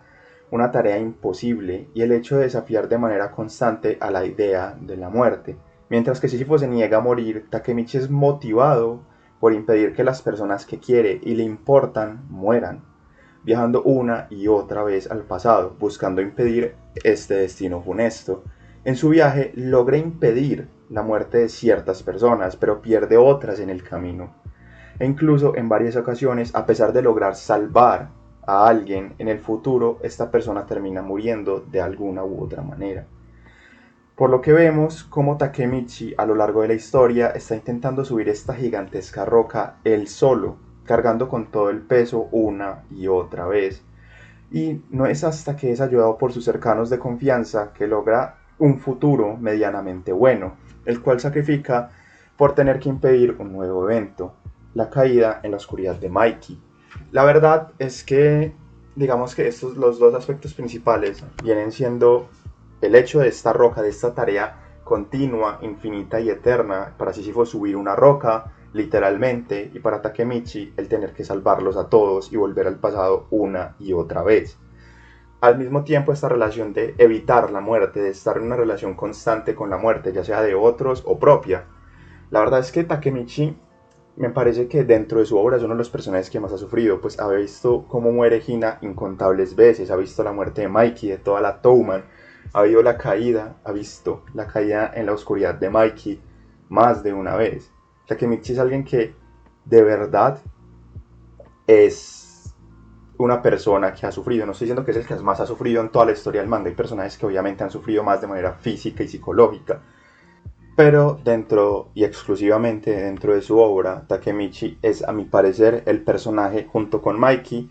una 0.51 0.73
tarea 0.73 0.99
imposible 0.99 1.87
y 1.95 2.03
el 2.03 2.11
hecho 2.11 2.37
de 2.37 2.45
desafiar 2.45 2.89
de 2.89 2.99
manera 2.99 3.31
constante 3.31 3.99
a 4.01 4.11
la 4.11 4.27
idea 4.27 4.77
de 4.81 4.97
la 4.97 5.11
muerte. 5.11 5.57
Mientras 5.91 6.21
que 6.21 6.29
Sísifo 6.29 6.59
se 6.59 6.69
niega 6.69 6.99
a 6.99 7.01
morir, 7.01 7.47
Takemichi 7.49 7.97
es 7.97 8.11
motivado 8.11 9.01
por 9.41 9.55
impedir 9.55 9.95
que 9.95 10.05
las 10.05 10.21
personas 10.21 10.67
que 10.67 10.79
quiere 10.79 11.21
y 11.23 11.35
le 11.35 11.45
importan 11.45 12.27
mueran, 12.29 12.83
viajando 13.43 13.83
una 13.83 14.27
y 14.29 14.49
otra 14.49 14.83
vez 14.83 15.11
al 15.11 15.23
pasado, 15.23 15.77
buscando 15.79 16.21
impedir 16.21 16.75
este 17.05 17.35
destino 17.35 17.81
funesto. 17.81 18.45
En 18.85 18.97
su 18.97 19.09
viaje 19.09 19.53
logra 19.55 19.97
impedir 19.97 20.69
la 20.91 21.03
muerte 21.03 21.39
de 21.39 21.49
ciertas 21.49 22.03
personas, 22.03 22.57
pero 22.57 22.83
pierde 22.83 23.17
otras 23.17 23.61
en 23.61 23.71
el 23.71 23.83
camino. 23.83 24.35
E 24.99 25.07
incluso 25.07 25.57
en 25.57 25.69
varias 25.69 25.97
ocasiones, 25.97 26.55
a 26.55 26.67
pesar 26.67 26.93
de 26.93 27.03
lograr 27.03 27.35
salvar 27.35 28.11
a 28.47 28.67
alguien, 28.67 29.15
en 29.19 29.29
el 29.29 29.39
futuro 29.39 29.99
esta 30.03 30.31
persona 30.31 30.67
termina 30.67 31.03
muriendo 31.03 31.61
de 31.61 31.81
alguna 31.81 32.25
u 32.25 32.43
otra 32.43 32.63
manera. 32.63 33.07
Por 34.19 34.31
lo 34.31 34.41
que 34.41 34.53
vemos 34.53 35.05
como 35.05 35.37
Takemichi 35.37 36.13
a 36.19 36.27
lo 36.27 36.35
largo 36.35 36.63
de 36.63 36.69
la 36.69 36.75
historia 36.75 37.29
está 37.29 37.55
intentando 37.55 38.05
subir 38.05 38.29
esta 38.29 38.53
gigantesca 38.53 39.25
roca 39.25 39.77
él 39.85 40.09
solo, 40.09 40.57
cargando 40.85 41.29
con 41.29 41.53
todo 41.53 41.71
el 41.71 41.83
peso 41.83 42.29
una 42.33 42.83
y 42.91 43.07
otra 43.07 43.47
vez. 43.47 43.81
Y 44.51 44.81
no 44.91 45.07
es 45.07 45.23
hasta 45.23 45.55
que 45.55 45.71
es 45.71 45.81
ayudado 45.81 46.19
por 46.19 46.33
sus 46.33 46.45
cercanos 46.45 46.91
de 46.91 46.99
confianza 46.99 47.73
que 47.73 47.87
logra 47.87 48.39
un 48.59 48.81
futuro 48.81 49.37
medianamente 49.37 50.11
bueno, 50.11 50.57
el 50.85 51.01
cual 51.01 51.21
sacrifica 51.21 51.93
por 52.37 52.57
tener 52.57 52.81
que 52.81 52.89
impedir 52.89 53.37
un 53.39 53.53
nuevo 53.53 53.89
evento, 53.89 54.35
la 54.75 54.91
caída 54.91 55.39
en 55.45 55.53
la 55.53 55.59
oscuridad 55.59 55.95
de 55.95 56.09
Mikey. 56.09 56.61
La 57.13 57.23
verdad 57.23 57.69
es 57.79 58.03
que, 58.03 58.53
digamos 58.97 59.37
que 59.37 59.47
estos 59.47 59.77
los 59.77 60.01
dos 60.01 60.13
aspectos 60.17 60.55
principales 60.55 61.23
vienen 61.45 61.71
siendo 61.71 62.29
el 62.81 62.95
hecho 62.95 63.21
de 63.21 63.29
esta 63.29 63.53
roca, 63.53 63.83
de 63.83 63.91
esta 63.91 64.15
tarea 64.15 64.81
continua, 64.85 65.59
infinita 65.63 66.21
y 66.21 66.31
eterna, 66.31 66.95
para 66.97 67.13
Sísifo 67.13 67.45
subir 67.45 67.77
una 67.77 67.95
roca, 67.95 68.53
literalmente, 68.73 69.71
y 69.75 69.81
para 69.81 70.01
Takemichi 70.01 70.73
el 70.77 70.89
tener 70.89 71.13
que 71.13 71.25
salvarlos 71.25 71.77
a 71.77 71.89
todos 71.89 72.33
y 72.33 72.37
volver 72.37 72.67
al 72.67 72.77
pasado 72.77 73.27
una 73.31 73.77
y 73.79 73.93
otra 73.93 74.23
vez 74.23 74.59
al 75.41 75.57
mismo 75.57 75.85
tiempo 75.85 76.13
esta 76.13 76.29
relación 76.29 76.73
de 76.73 76.95
evitar 76.99 77.51
la 77.51 77.61
muerte, 77.61 78.01
de 78.01 78.11
estar 78.11 78.37
en 78.39 78.45
una 78.45 78.57
relación 78.57 78.95
constante 78.95 79.55
con 79.55 79.71
la 79.71 79.77
muerte, 79.77 80.13
ya 80.13 80.25
sea 80.25 80.43
de 80.43 80.55
otros 80.55 81.05
o 81.07 81.19
propia. 81.19 81.67
La 82.31 82.41
verdad 82.41 82.61
es 82.61 82.73
que 82.73 82.85
Takemichi 82.85 83.57
me 84.17 84.31
parece 84.31 84.67
que 84.67 84.83
dentro 84.83 85.21
de 85.21 85.27
su 85.27 85.39
obra 85.39 85.57
es 85.57 85.63
uno 85.63 85.75
de 85.75 85.79
los 85.79 85.91
personajes 85.91 86.29
que 86.29 86.41
más 86.41 86.53
ha 86.53 86.59
sufrido, 86.59 87.01
pues 87.01 87.21
ha 87.21 87.29
visto 87.29 87.85
cómo 87.87 88.11
muere 88.11 88.43
Hina 88.45 88.79
incontables 88.81 89.55
veces, 89.55 89.93
ha 89.93 89.97
visto 89.97 90.25
la 90.25 90.33
muerte 90.33 90.63
de 90.63 90.69
Mikey, 90.69 91.11
de 91.11 91.19
toda 91.19 91.41
la 91.41 91.63
Touman, 91.63 92.05
ha 92.53 92.63
visto 92.63 92.83
la 92.83 92.97
caída, 92.97 93.57
ha 93.65 93.73
visto 93.73 94.25
la 94.35 94.47
caída 94.47 94.93
en 94.95 95.07
la 95.07 95.13
oscuridad 95.13 95.55
de 95.55 95.71
Mikey 95.71 96.21
más 96.69 97.03
de 97.03 97.13
una 97.13 97.37
vez. 97.37 97.71
Takemichi 98.07 98.53
es 98.53 98.59
alguien 98.59 98.85
que 98.85 99.15
de 99.65 99.83
verdad 99.83 100.41
es 101.67 102.55
una 103.19 103.43
persona 103.43 103.93
que 103.93 104.07
ha 104.07 104.13
sufrido, 104.13 104.47
no 104.47 104.53
estoy 104.53 104.67
diciendo 104.67 104.85
que 104.85 104.93
es 104.93 104.97
el 104.97 105.07
que 105.07 105.17
más 105.17 105.41
ha 105.41 105.47
sufrido 105.47 105.83
en 105.83 105.91
toda 105.91 106.07
la 106.07 106.13
historia 106.13 106.41
del 106.41 106.49
manga, 106.49 106.69
hay 106.69 106.75
personajes 106.75 107.19
que 107.19 107.27
obviamente 107.27 107.65
han 107.65 107.71
sufrido 107.71 108.03
más 108.03 108.21
de 108.21 108.29
manera 108.29 108.55
física 108.55 109.03
y 109.03 109.09
psicológica, 109.09 109.81
pero 110.77 111.19
dentro 111.25 111.91
y 111.95 112.05
exclusivamente 112.05 112.93
dentro 112.93 113.35
de 113.35 113.43
su 113.43 113.59
obra, 113.59 114.07
Takemichi 114.07 114.79
es 114.81 115.03
a 115.03 115.13
mi 115.13 115.25
parecer 115.25 115.83
el 115.87 116.03
personaje 116.03 116.69
junto 116.71 117.03
con 117.03 117.19
Mikey 117.19 117.69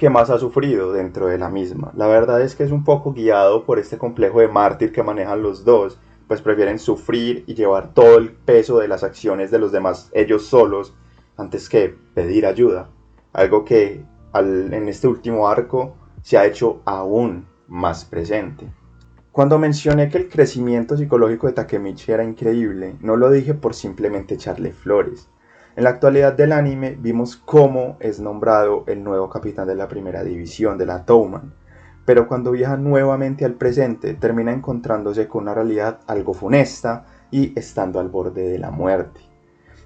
que 0.00 0.08
más 0.08 0.30
ha 0.30 0.38
sufrido 0.38 0.94
dentro 0.94 1.26
de 1.26 1.36
la 1.36 1.50
misma. 1.50 1.92
La 1.94 2.06
verdad 2.06 2.40
es 2.40 2.54
que 2.54 2.64
es 2.64 2.70
un 2.70 2.84
poco 2.84 3.12
guiado 3.12 3.66
por 3.66 3.78
este 3.78 3.98
complejo 3.98 4.40
de 4.40 4.48
mártir 4.48 4.92
que 4.92 5.02
manejan 5.02 5.42
los 5.42 5.62
dos, 5.62 6.00
pues 6.26 6.40
prefieren 6.40 6.78
sufrir 6.78 7.44
y 7.46 7.52
llevar 7.52 7.92
todo 7.92 8.16
el 8.16 8.30
peso 8.32 8.78
de 8.78 8.88
las 8.88 9.04
acciones 9.04 9.50
de 9.50 9.58
los 9.58 9.72
demás 9.72 10.08
ellos 10.14 10.46
solos 10.46 10.94
antes 11.36 11.68
que 11.68 11.94
pedir 12.14 12.46
ayuda. 12.46 12.88
Algo 13.34 13.66
que 13.66 14.02
en 14.32 14.88
este 14.88 15.06
último 15.06 15.46
arco 15.46 15.94
se 16.22 16.38
ha 16.38 16.46
hecho 16.46 16.80
aún 16.86 17.46
más 17.68 18.06
presente. 18.06 18.72
Cuando 19.32 19.58
mencioné 19.58 20.08
que 20.08 20.16
el 20.16 20.30
crecimiento 20.30 20.96
psicológico 20.96 21.46
de 21.46 21.52
Takemichi 21.52 22.10
era 22.10 22.24
increíble, 22.24 22.96
no 23.02 23.16
lo 23.16 23.30
dije 23.30 23.52
por 23.52 23.74
simplemente 23.74 24.36
echarle 24.36 24.72
flores. 24.72 25.28
En 25.76 25.84
la 25.84 25.90
actualidad 25.90 26.32
del 26.32 26.50
anime 26.50 26.96
vimos 26.98 27.36
cómo 27.36 27.96
es 28.00 28.18
nombrado 28.18 28.82
el 28.88 29.04
nuevo 29.04 29.30
capitán 29.30 29.68
de 29.68 29.76
la 29.76 29.86
primera 29.86 30.24
división 30.24 30.76
de 30.76 30.84
la 30.84 31.04
Touman, 31.04 31.54
pero 32.04 32.26
cuando 32.26 32.50
viaja 32.50 32.76
nuevamente 32.76 33.44
al 33.44 33.54
presente 33.54 34.14
termina 34.14 34.52
encontrándose 34.52 35.28
con 35.28 35.44
una 35.44 35.54
realidad 35.54 36.00
algo 36.08 36.34
funesta 36.34 37.06
y 37.30 37.56
estando 37.56 38.00
al 38.00 38.08
borde 38.08 38.48
de 38.48 38.58
la 38.58 38.72
muerte. 38.72 39.20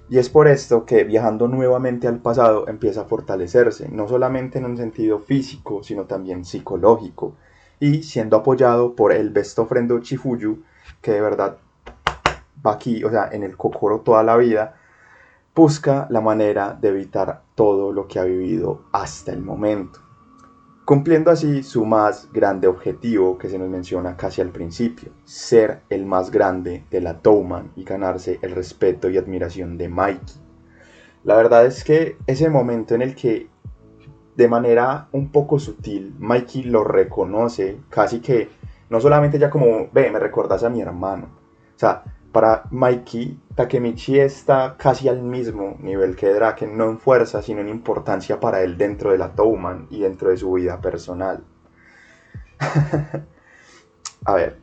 Y 0.09 0.17
es 0.17 0.29
por 0.29 0.47
esto 0.47 0.85
que 0.85 1.03
viajando 1.03 1.47
nuevamente 1.47 2.07
al 2.07 2.17
pasado 2.17 2.67
empieza 2.67 3.01
a 3.01 3.05
fortalecerse, 3.05 3.87
no 3.89 4.07
solamente 4.07 4.57
en 4.57 4.65
un 4.65 4.77
sentido 4.77 5.19
físico, 5.19 5.83
sino 5.83 6.05
también 6.05 6.45
psicológico, 6.45 7.35
y 7.79 8.01
siendo 8.01 8.37
apoyado 8.37 8.95
por 8.95 9.11
el 9.11 9.29
best 9.29 9.59
ofrendo 9.59 9.99
Chifuyu, 9.99 10.63
que 10.99 11.11
de 11.11 11.21
verdad 11.21 11.57
va 12.65 12.73
aquí, 12.73 13.03
o 13.03 13.11
sea, 13.11 13.29
en 13.31 13.43
el 13.43 13.55
Kokoro 13.55 13.99
toda 13.99 14.23
la 14.23 14.35
vida, 14.35 14.75
busca 15.55 16.07
la 16.09 16.21
manera 16.21 16.77
de 16.79 16.89
evitar 16.89 17.43
todo 17.55 17.93
lo 17.93 18.07
que 18.07 18.19
ha 18.19 18.23
vivido 18.23 18.81
hasta 18.91 19.31
el 19.31 19.41
momento 19.41 20.05
cumpliendo 20.85 21.31
así 21.31 21.63
su 21.63 21.83
más 21.83 22.29
grande 22.31 22.67
objetivo 22.67 23.39
que 23.39 23.49
se 23.49 23.57
nos 23.57 23.69
menciona 23.69 24.15
casi 24.15 24.41
al 24.41 24.49
principio, 24.49 25.09
ser 25.23 25.81
el 25.89 26.05
más 26.05 26.29
grande 26.29 26.85
de 26.91 27.01
la 27.01 27.17
Touman 27.17 27.71
y 27.75 27.83
ganarse 27.83 28.37
el 28.43 28.51
respeto 28.51 29.09
y 29.09 29.17
admiración 29.17 29.79
de 29.79 29.89
Mikey. 29.89 30.35
La 31.23 31.35
verdad 31.35 31.65
es 31.65 31.83
que 31.83 32.17
ese 32.27 32.49
momento 32.49 32.93
en 32.93 33.01
el 33.01 33.15
que 33.15 33.49
de 34.35 34.47
manera 34.47 35.07
un 35.11 35.31
poco 35.31 35.57
sutil 35.57 36.13
Mikey 36.19 36.63
lo 36.63 36.83
reconoce, 36.83 37.79
casi 37.89 38.19
que 38.19 38.49
no 38.91 39.01
solamente 39.01 39.39
ya 39.39 39.49
como, 39.49 39.89
ve, 39.91 40.11
me 40.11 40.19
recordas 40.19 40.63
a 40.63 40.69
mi 40.69 40.81
hermano, 40.81 41.29
o 41.75 41.79
sea, 41.79 42.03
para 42.31 42.65
Mikey, 42.69 43.39
Takemichi 43.55 44.19
está 44.19 44.75
casi 44.77 45.07
al 45.07 45.21
mismo 45.21 45.77
nivel 45.79 46.17
que 46.17 46.27
Draken, 46.27 46.77
no 46.77 46.89
en 46.89 46.99
fuerza, 46.99 47.41
sino 47.41 47.61
en 47.61 47.69
importancia 47.69 48.39
para 48.39 48.61
él 48.61 48.77
dentro 48.77 49.11
de 49.11 49.17
la 49.17 49.31
Touman 49.31 49.87
y 49.89 50.01
dentro 50.01 50.29
de 50.29 50.37
su 50.37 50.51
vida 50.51 50.81
personal. 50.81 51.41
a 54.25 54.33
ver, 54.33 54.57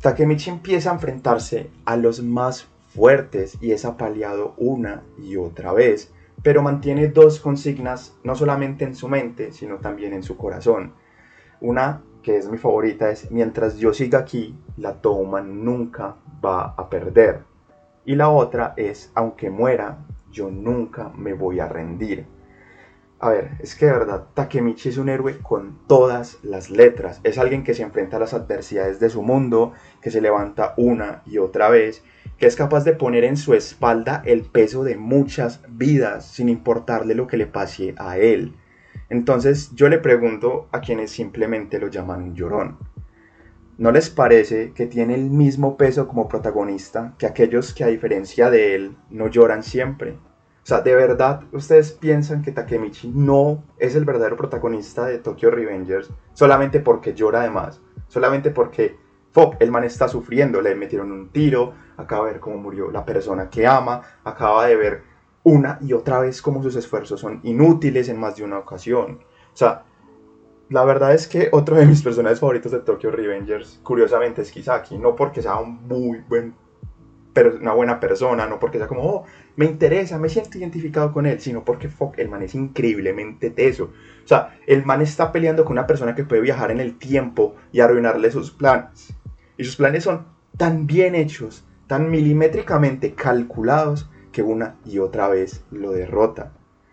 Takemichi 0.00 0.50
empieza 0.50 0.90
a 0.90 0.94
enfrentarse 0.94 1.70
a 1.84 1.96
los 1.96 2.20
más 2.20 2.66
fuertes 2.92 3.58
y 3.60 3.70
es 3.70 3.84
apaleado 3.84 4.54
una 4.56 5.02
y 5.16 5.36
otra 5.36 5.72
vez, 5.72 6.12
pero 6.42 6.62
mantiene 6.62 7.08
dos 7.08 7.38
consignas 7.38 8.16
no 8.24 8.34
solamente 8.34 8.84
en 8.84 8.96
su 8.96 9.08
mente, 9.08 9.52
sino 9.52 9.76
también 9.76 10.14
en 10.14 10.24
su 10.24 10.36
corazón. 10.36 10.94
Una 11.60 12.02
que 12.22 12.36
es 12.36 12.48
mi 12.48 12.58
favorita 12.58 13.10
es, 13.10 13.30
mientras 13.30 13.76
yo 13.76 13.92
siga 13.92 14.20
aquí, 14.20 14.58
la 14.76 15.00
toma 15.00 15.40
nunca 15.40 16.16
va 16.44 16.74
a 16.76 16.88
perder. 16.88 17.44
Y 18.04 18.14
la 18.14 18.30
otra 18.30 18.74
es, 18.76 19.10
aunque 19.14 19.50
muera, 19.50 19.98
yo 20.30 20.50
nunca 20.50 21.10
me 21.16 21.32
voy 21.32 21.60
a 21.60 21.68
rendir. 21.68 22.26
A 23.22 23.28
ver, 23.28 23.50
es 23.58 23.74
que 23.74 23.84
de 23.84 23.92
verdad 23.92 24.28
Takemichi 24.32 24.88
es 24.88 24.96
un 24.96 25.10
héroe 25.10 25.38
con 25.42 25.78
todas 25.86 26.38
las 26.42 26.70
letras. 26.70 27.20
Es 27.22 27.36
alguien 27.36 27.64
que 27.64 27.74
se 27.74 27.82
enfrenta 27.82 28.16
a 28.16 28.20
las 28.20 28.32
adversidades 28.32 28.98
de 28.98 29.10
su 29.10 29.22
mundo, 29.22 29.74
que 30.00 30.10
se 30.10 30.22
levanta 30.22 30.72
una 30.78 31.22
y 31.26 31.36
otra 31.36 31.68
vez, 31.68 32.02
que 32.38 32.46
es 32.46 32.56
capaz 32.56 32.84
de 32.84 32.94
poner 32.94 33.24
en 33.24 33.36
su 33.36 33.52
espalda 33.52 34.22
el 34.24 34.42
peso 34.42 34.84
de 34.84 34.96
muchas 34.96 35.60
vidas 35.68 36.24
sin 36.24 36.48
importarle 36.48 37.14
lo 37.14 37.26
que 37.26 37.36
le 37.36 37.46
pase 37.46 37.94
a 37.98 38.16
él. 38.16 38.54
Entonces 39.10 39.74
yo 39.74 39.88
le 39.88 39.98
pregunto 39.98 40.68
a 40.70 40.80
quienes 40.80 41.10
simplemente 41.10 41.80
lo 41.80 41.88
llaman 41.88 42.34
llorón. 42.34 42.78
¿No 43.76 43.90
les 43.90 44.08
parece 44.08 44.72
que 44.72 44.86
tiene 44.86 45.14
el 45.14 45.30
mismo 45.30 45.76
peso 45.76 46.06
como 46.06 46.28
protagonista 46.28 47.14
que 47.18 47.26
aquellos 47.26 47.74
que 47.74 47.82
a 47.82 47.88
diferencia 47.88 48.50
de 48.50 48.74
él 48.74 48.96
no 49.10 49.26
lloran 49.26 49.62
siempre? 49.62 50.12
O 50.62 50.66
sea, 50.66 50.82
¿de 50.82 50.94
verdad 50.94 51.42
ustedes 51.52 51.90
piensan 51.90 52.42
que 52.42 52.52
Takemichi 52.52 53.08
no 53.08 53.64
es 53.78 53.96
el 53.96 54.04
verdadero 54.04 54.36
protagonista 54.36 55.06
de 55.06 55.18
Tokyo 55.18 55.50
Revengers 55.50 56.10
solamente 56.34 56.78
porque 56.78 57.14
llora 57.14 57.40
además? 57.40 57.80
Solamente 58.06 58.50
porque, 58.50 58.96
fuck, 59.32 59.56
el 59.58 59.70
man 59.70 59.84
está 59.84 60.06
sufriendo, 60.06 60.60
le 60.60 60.74
metieron 60.74 61.10
un 61.10 61.30
tiro, 61.30 61.72
acaba 61.96 62.26
de 62.26 62.32
ver 62.32 62.40
cómo 62.40 62.58
murió 62.58 62.90
la 62.90 63.04
persona 63.04 63.48
que 63.48 63.66
ama, 63.66 64.02
acaba 64.22 64.66
de 64.66 64.76
ver 64.76 65.09
una 65.42 65.78
y 65.80 65.92
otra 65.92 66.20
vez 66.20 66.42
cómo 66.42 66.62
sus 66.62 66.76
esfuerzos 66.76 67.20
son 67.20 67.40
inútiles 67.42 68.08
en 68.08 68.18
más 68.18 68.36
de 68.36 68.44
una 68.44 68.58
ocasión. 68.58 69.20
O 69.52 69.56
sea, 69.56 69.84
la 70.68 70.84
verdad 70.84 71.14
es 71.14 71.26
que 71.26 71.48
otro 71.52 71.76
de 71.76 71.86
mis 71.86 72.02
personajes 72.02 72.40
favoritos 72.40 72.72
de 72.72 72.80
Tokyo 72.80 73.10
Revengers, 73.10 73.80
curiosamente, 73.82 74.42
es 74.42 74.52
Kisaki. 74.52 74.98
No 74.98 75.16
porque 75.16 75.42
sea 75.42 75.56
un 75.56 75.86
muy 75.86 76.18
buen 76.28 76.54
pero 77.32 77.56
una 77.56 77.72
buena 77.72 78.00
persona, 78.00 78.46
no 78.46 78.58
porque 78.58 78.78
sea 78.78 78.88
como, 78.88 79.02
oh, 79.02 79.24
me 79.56 79.66
interesa, 79.66 80.18
me 80.18 80.28
siento 80.28 80.58
identificado 80.58 81.12
con 81.12 81.26
él, 81.26 81.40
sino 81.40 81.64
porque 81.64 81.88
fuck, 81.88 82.18
el 82.18 82.28
man 82.28 82.42
es 82.42 82.54
increíblemente 82.54 83.50
teso. 83.50 83.92
O 84.24 84.28
sea, 84.28 84.58
el 84.66 84.84
man 84.84 85.00
está 85.00 85.32
peleando 85.32 85.64
con 85.64 85.72
una 85.72 85.86
persona 85.86 86.14
que 86.14 86.24
puede 86.24 86.42
viajar 86.42 86.70
en 86.70 86.80
el 86.80 86.98
tiempo 86.98 87.54
y 87.72 87.80
arruinarle 87.80 88.30
sus 88.30 88.50
planes. 88.50 89.14
Y 89.56 89.64
sus 89.64 89.76
planes 89.76 90.04
son 90.04 90.26
tan 90.56 90.86
bien 90.86 91.14
hechos, 91.14 91.64
tan 91.86 92.10
milimétricamente 92.10 93.14
calculados, 93.14 94.10
que 94.32 94.42
una 94.42 94.76
y 94.84 94.98
otra 94.98 95.28
vez 95.28 95.64
lo 95.70 95.92
derrota. 95.92 96.52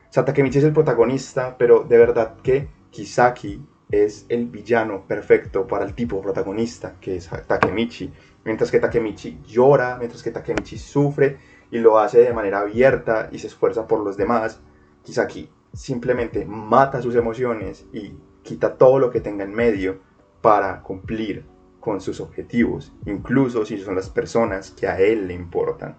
O 0.10 0.14
sea, 0.14 0.26
Takemichi 0.26 0.60
es 0.60 0.64
el 0.64 0.74
protagonista, 0.74 1.58
pero 1.58 1.84
de 1.84 1.98
verdad 1.98 2.38
que 2.42 2.70
Kisaki 2.92 3.62
es 3.90 4.26
el 4.30 4.48
villano 4.48 5.06
perfecto 5.08 5.68
para 5.68 5.86
el 5.86 5.94
tipo 5.94 6.22
protagonista 6.22 6.96
que 7.00 7.18
es 7.18 7.30
Takemichi. 7.48 8.12
Mientras 8.44 8.72
que 8.72 8.80
Takemichi 8.80 9.42
llora, 9.46 9.98
mientras 9.98 10.24
que 10.24 10.32
Takemichi 10.32 10.78
sufre 10.78 11.38
y 11.72 11.80
lo 11.80 12.00
hace 12.00 12.20
de 12.20 12.34
manera 12.34 12.62
abierta 12.62 13.30
y 13.32 13.40
se 13.40 13.48
esfuerza 13.48 13.88
por 13.88 14.00
los 14.00 14.18
demás, 14.18 14.62
Kisaki 15.04 15.50
simplemente 15.74 16.46
mata 16.46 17.02
sus 17.02 17.16
emociones 17.16 17.86
y 17.94 18.14
quita 18.42 18.76
todo 18.76 19.00
lo 19.00 19.12
que 19.12 19.22
tenga 19.22 19.44
en 19.44 19.54
medio 19.54 20.00
para 20.42 20.82
cumplir 20.82 21.46
con 21.80 22.02
sus 22.02 22.20
objetivos, 22.20 22.94
incluso 23.06 23.66
si 23.66 23.78
son 23.78 23.96
las 23.96 24.10
personas 24.10 24.72
que 24.72 24.88
a 24.88 25.00
él 25.00 25.28
le 25.28 25.34
importan. 25.34 25.98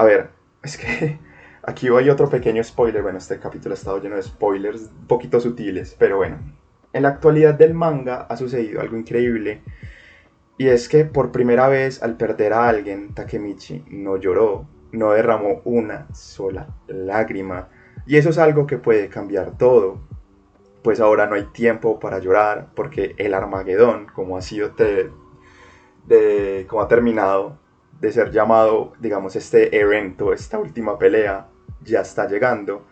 A 0.00 0.04
ver, 0.04 0.30
es 0.62 0.78
que 0.78 1.18
aquí 1.62 1.88
hay 1.88 2.08
otro 2.08 2.30
pequeño 2.30 2.64
spoiler. 2.64 3.02
Bueno, 3.02 3.18
este 3.18 3.38
capítulo 3.38 3.74
ha 3.74 3.76
estado 3.76 4.00
lleno 4.00 4.16
de 4.16 4.22
spoilers 4.22 4.84
un 4.84 5.06
poquito 5.06 5.38
sutiles, 5.38 5.94
pero 5.98 6.16
bueno, 6.16 6.38
en 6.94 7.02
la 7.02 7.10
actualidad 7.10 7.52
del 7.52 7.74
manga 7.74 8.22
ha 8.22 8.34
sucedido 8.38 8.80
algo 8.80 8.96
increíble 8.96 9.60
y 10.56 10.68
es 10.68 10.88
que 10.88 11.04
por 11.04 11.32
primera 11.32 11.68
vez 11.68 12.02
al 12.02 12.16
perder 12.16 12.54
a 12.54 12.66
alguien, 12.66 13.12
Takemichi 13.12 13.84
no 13.90 14.16
lloró, 14.16 14.66
no 14.90 15.12
derramó 15.12 15.60
una 15.66 16.06
sola 16.14 16.68
lágrima. 16.88 17.68
Y 18.06 18.16
eso 18.16 18.30
es 18.30 18.38
algo 18.38 18.66
que 18.66 18.78
puede 18.78 19.10
cambiar 19.10 19.58
todo. 19.58 20.00
Pues 20.82 20.98
ahora 20.98 21.26
no 21.26 21.34
hay 21.34 21.44
tiempo 21.52 22.00
para 22.00 22.20
llorar 22.20 22.68
porque 22.74 23.14
el 23.18 23.34
Armagedón, 23.34 24.06
como 24.06 24.38
ha 24.38 24.40
sido 24.40 24.70
de, 26.06 26.64
como 26.70 26.80
ha 26.80 26.88
terminado 26.88 27.58
de 28.00 28.12
ser 28.12 28.30
llamado, 28.30 28.92
digamos, 28.98 29.36
este 29.36 29.78
evento, 29.78 30.32
esta 30.32 30.58
última 30.58 30.98
pelea, 30.98 31.48
ya 31.82 32.00
está 32.00 32.26
llegando. 32.26 32.86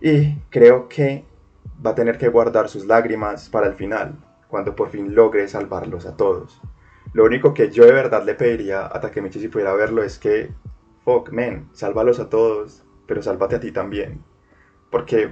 Y 0.00 0.36
creo 0.50 0.88
que 0.88 1.24
va 1.84 1.90
a 1.90 1.94
tener 1.94 2.18
que 2.18 2.28
guardar 2.28 2.68
sus 2.68 2.86
lágrimas 2.86 3.48
para 3.48 3.66
el 3.66 3.74
final, 3.74 4.16
cuando 4.48 4.76
por 4.76 4.90
fin 4.90 5.14
logre 5.14 5.48
salvarlos 5.48 6.06
a 6.06 6.16
todos. 6.16 6.60
Lo 7.12 7.24
único 7.24 7.54
que 7.54 7.70
yo 7.70 7.84
de 7.84 7.92
verdad 7.92 8.24
le 8.24 8.34
pediría 8.34 8.86
a 8.86 9.00
Takemichi 9.00 9.40
si 9.40 9.48
pudiera 9.48 9.72
verlo 9.74 10.02
es 10.02 10.18
que, 10.18 10.50
fuck, 11.04 11.30
man, 11.30 11.68
sálvalos 11.72 12.18
a 12.20 12.28
todos, 12.28 12.84
pero 13.06 13.22
sálvate 13.22 13.56
a 13.56 13.60
ti 13.60 13.72
también. 13.72 14.22
Porque 14.90 15.30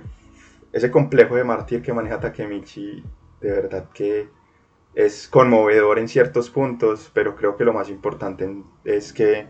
ese 0.72 0.90
complejo 0.90 1.36
de 1.36 1.44
mártir 1.44 1.82
que 1.82 1.92
maneja 1.92 2.20
Takemichi, 2.20 3.04
de 3.40 3.50
verdad 3.50 3.88
que 3.92 4.28
es 4.94 5.28
conmovedor 5.28 5.98
en 5.98 6.08
ciertos 6.08 6.50
puntos, 6.50 7.10
pero 7.14 7.34
creo 7.34 7.56
que 7.56 7.64
lo 7.64 7.72
más 7.72 7.88
importante 7.88 8.62
es 8.84 9.12
que 9.12 9.46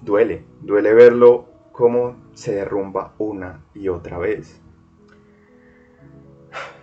duele, 0.00 0.44
duele 0.62 0.94
verlo 0.94 1.48
cómo 1.72 2.16
se 2.32 2.54
derrumba 2.54 3.14
una 3.18 3.64
y 3.74 3.88
otra 3.88 4.18
vez. 4.18 4.60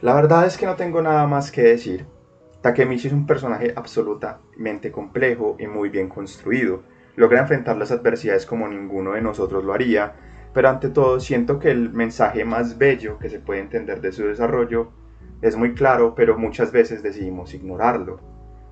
La 0.01 0.13
verdad 0.13 0.45
es 0.45 0.57
que 0.57 0.65
no 0.65 0.75
tengo 0.75 1.01
nada 1.01 1.25
más 1.25 1.51
que 1.51 1.63
decir. 1.63 2.05
Takemichi 2.61 3.07
es 3.07 3.13
un 3.13 3.25
personaje 3.25 3.73
absolutamente 3.75 4.91
complejo 4.91 5.55
y 5.59 5.67
muy 5.67 5.89
bien 5.89 6.09
construido. 6.09 6.83
Logra 7.15 7.39
enfrentar 7.39 7.77
las 7.77 7.91
adversidades 7.91 8.45
como 8.45 8.67
ninguno 8.67 9.13
de 9.13 9.21
nosotros 9.21 9.65
lo 9.65 9.73
haría, 9.73 10.15
pero 10.53 10.69
ante 10.69 10.89
todo 10.89 11.19
siento 11.19 11.59
que 11.59 11.71
el 11.71 11.91
mensaje 11.91 12.45
más 12.45 12.77
bello 12.77 13.17
que 13.17 13.29
se 13.29 13.39
puede 13.39 13.59
entender 13.59 14.01
de 14.01 14.11
su 14.11 14.25
desarrollo 14.25 14.91
es 15.41 15.55
muy 15.55 15.73
claro, 15.73 16.13
pero 16.15 16.37
muchas 16.37 16.71
veces 16.71 17.03
decidimos 17.03 17.53
ignorarlo. 17.53 18.19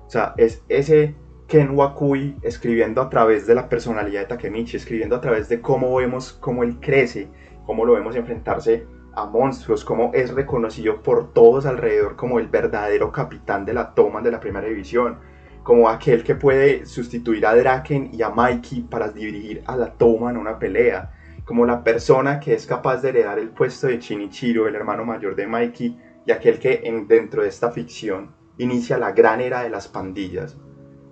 O 0.06 0.10
sea, 0.10 0.34
es 0.36 0.62
ese 0.68 1.14
Ken 1.46 1.70
Wakui 1.76 2.36
escribiendo 2.42 3.00
a 3.00 3.08
través 3.08 3.46
de 3.46 3.54
la 3.54 3.68
personalidad 3.68 4.22
de 4.22 4.26
Takemichi, 4.26 4.76
escribiendo 4.76 5.16
a 5.16 5.20
través 5.20 5.48
de 5.48 5.60
cómo 5.60 5.94
vemos 5.94 6.32
cómo 6.32 6.62
él 6.64 6.78
crece, 6.80 7.28
cómo 7.64 7.84
lo 7.84 7.94
vemos 7.94 8.16
enfrentarse 8.16 8.86
a 9.14 9.26
monstruos, 9.26 9.84
como 9.84 10.12
es 10.12 10.34
reconocido 10.34 11.02
por 11.02 11.32
todos 11.32 11.64
alrededor 11.64 12.16
como 12.16 12.38
el 12.38 12.48
verdadero 12.48 13.10
capitán 13.12 13.64
de 13.64 13.74
la 13.74 13.94
toma 13.94 14.20
de 14.20 14.30
la 14.30 14.40
primera 14.40 14.66
división, 14.66 15.18
como 15.62 15.88
aquel 15.88 16.22
que 16.22 16.34
puede 16.34 16.84
sustituir 16.84 17.46
a 17.46 17.54
Draken 17.54 18.10
y 18.12 18.22
a 18.22 18.30
Mikey 18.30 18.82
para 18.82 19.08
dirigir 19.08 19.62
a 19.66 19.76
la 19.76 19.92
toma 19.92 20.30
en 20.30 20.36
una 20.36 20.58
pelea, 20.58 21.12
como 21.44 21.64
la 21.64 21.82
persona 21.82 22.40
que 22.40 22.54
es 22.54 22.66
capaz 22.66 22.98
de 22.98 23.08
heredar 23.10 23.38
el 23.38 23.50
puesto 23.50 23.86
de 23.86 23.98
Chinichiro, 23.98 24.68
el 24.68 24.74
hermano 24.74 25.04
mayor 25.04 25.34
de 25.34 25.46
Mikey, 25.46 25.96
y 26.26 26.32
aquel 26.32 26.58
que 26.58 26.80
en, 26.84 27.06
dentro 27.06 27.42
de 27.42 27.48
esta 27.48 27.70
ficción 27.70 28.34
inicia 28.58 28.98
la 28.98 29.12
gran 29.12 29.40
era 29.40 29.62
de 29.62 29.70
las 29.70 29.88
pandillas, 29.88 30.56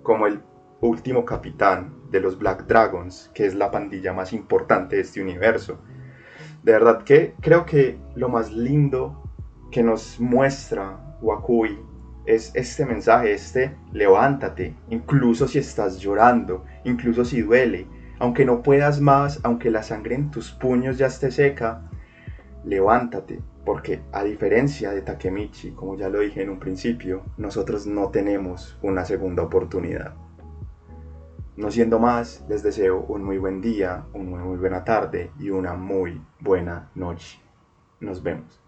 como 0.03 0.27
el 0.27 0.41
último 0.81 1.25
capitán 1.25 1.95
de 2.11 2.19
los 2.19 2.37
Black 2.37 2.67
Dragons, 2.67 3.31
que 3.33 3.45
es 3.45 3.55
la 3.55 3.71
pandilla 3.71 4.13
más 4.13 4.33
importante 4.33 4.97
de 4.97 5.01
este 5.01 5.21
universo. 5.21 5.79
De 6.63 6.73
verdad 6.73 7.03
que 7.03 7.35
creo 7.41 7.65
que 7.65 7.97
lo 8.15 8.29
más 8.29 8.51
lindo 8.51 9.23
que 9.71 9.83
nos 9.83 10.19
muestra 10.19 11.17
Wakui 11.21 11.79
es 12.25 12.51
este 12.55 12.85
mensaje, 12.85 13.33
este 13.33 13.75
levántate, 13.93 14.75
incluso 14.89 15.47
si 15.47 15.59
estás 15.59 15.99
llorando, 15.99 16.65
incluso 16.83 17.23
si 17.23 17.41
duele, 17.41 17.87
aunque 18.19 18.45
no 18.45 18.61
puedas 18.61 18.99
más, 18.99 19.39
aunque 19.43 19.69
la 19.69 19.83
sangre 19.83 20.15
en 20.15 20.31
tus 20.31 20.51
puños 20.51 20.97
ya 20.97 21.07
esté 21.07 21.31
seca, 21.31 21.89
levántate, 22.63 23.41
porque 23.65 24.03
a 24.11 24.23
diferencia 24.23 24.91
de 24.91 25.01
Takemichi, 25.01 25.71
como 25.71 25.97
ya 25.97 26.07
lo 26.07 26.19
dije 26.19 26.43
en 26.43 26.51
un 26.51 26.59
principio, 26.59 27.23
nosotros 27.37 27.87
no 27.87 28.09
tenemos 28.09 28.77
una 28.83 29.03
segunda 29.05 29.43
oportunidad. 29.43 30.13
No 31.57 31.71
siendo 31.71 31.99
más, 31.99 32.45
les 32.47 32.63
deseo 32.63 33.05
un 33.07 33.23
muy 33.23 33.37
buen 33.37 33.61
día, 33.61 34.05
una 34.13 34.43
muy 34.43 34.57
buena 34.57 34.83
tarde 34.83 35.31
y 35.39 35.49
una 35.49 35.73
muy 35.73 36.21
buena 36.39 36.91
noche. 36.95 37.39
Nos 37.99 38.21
vemos. 38.21 38.61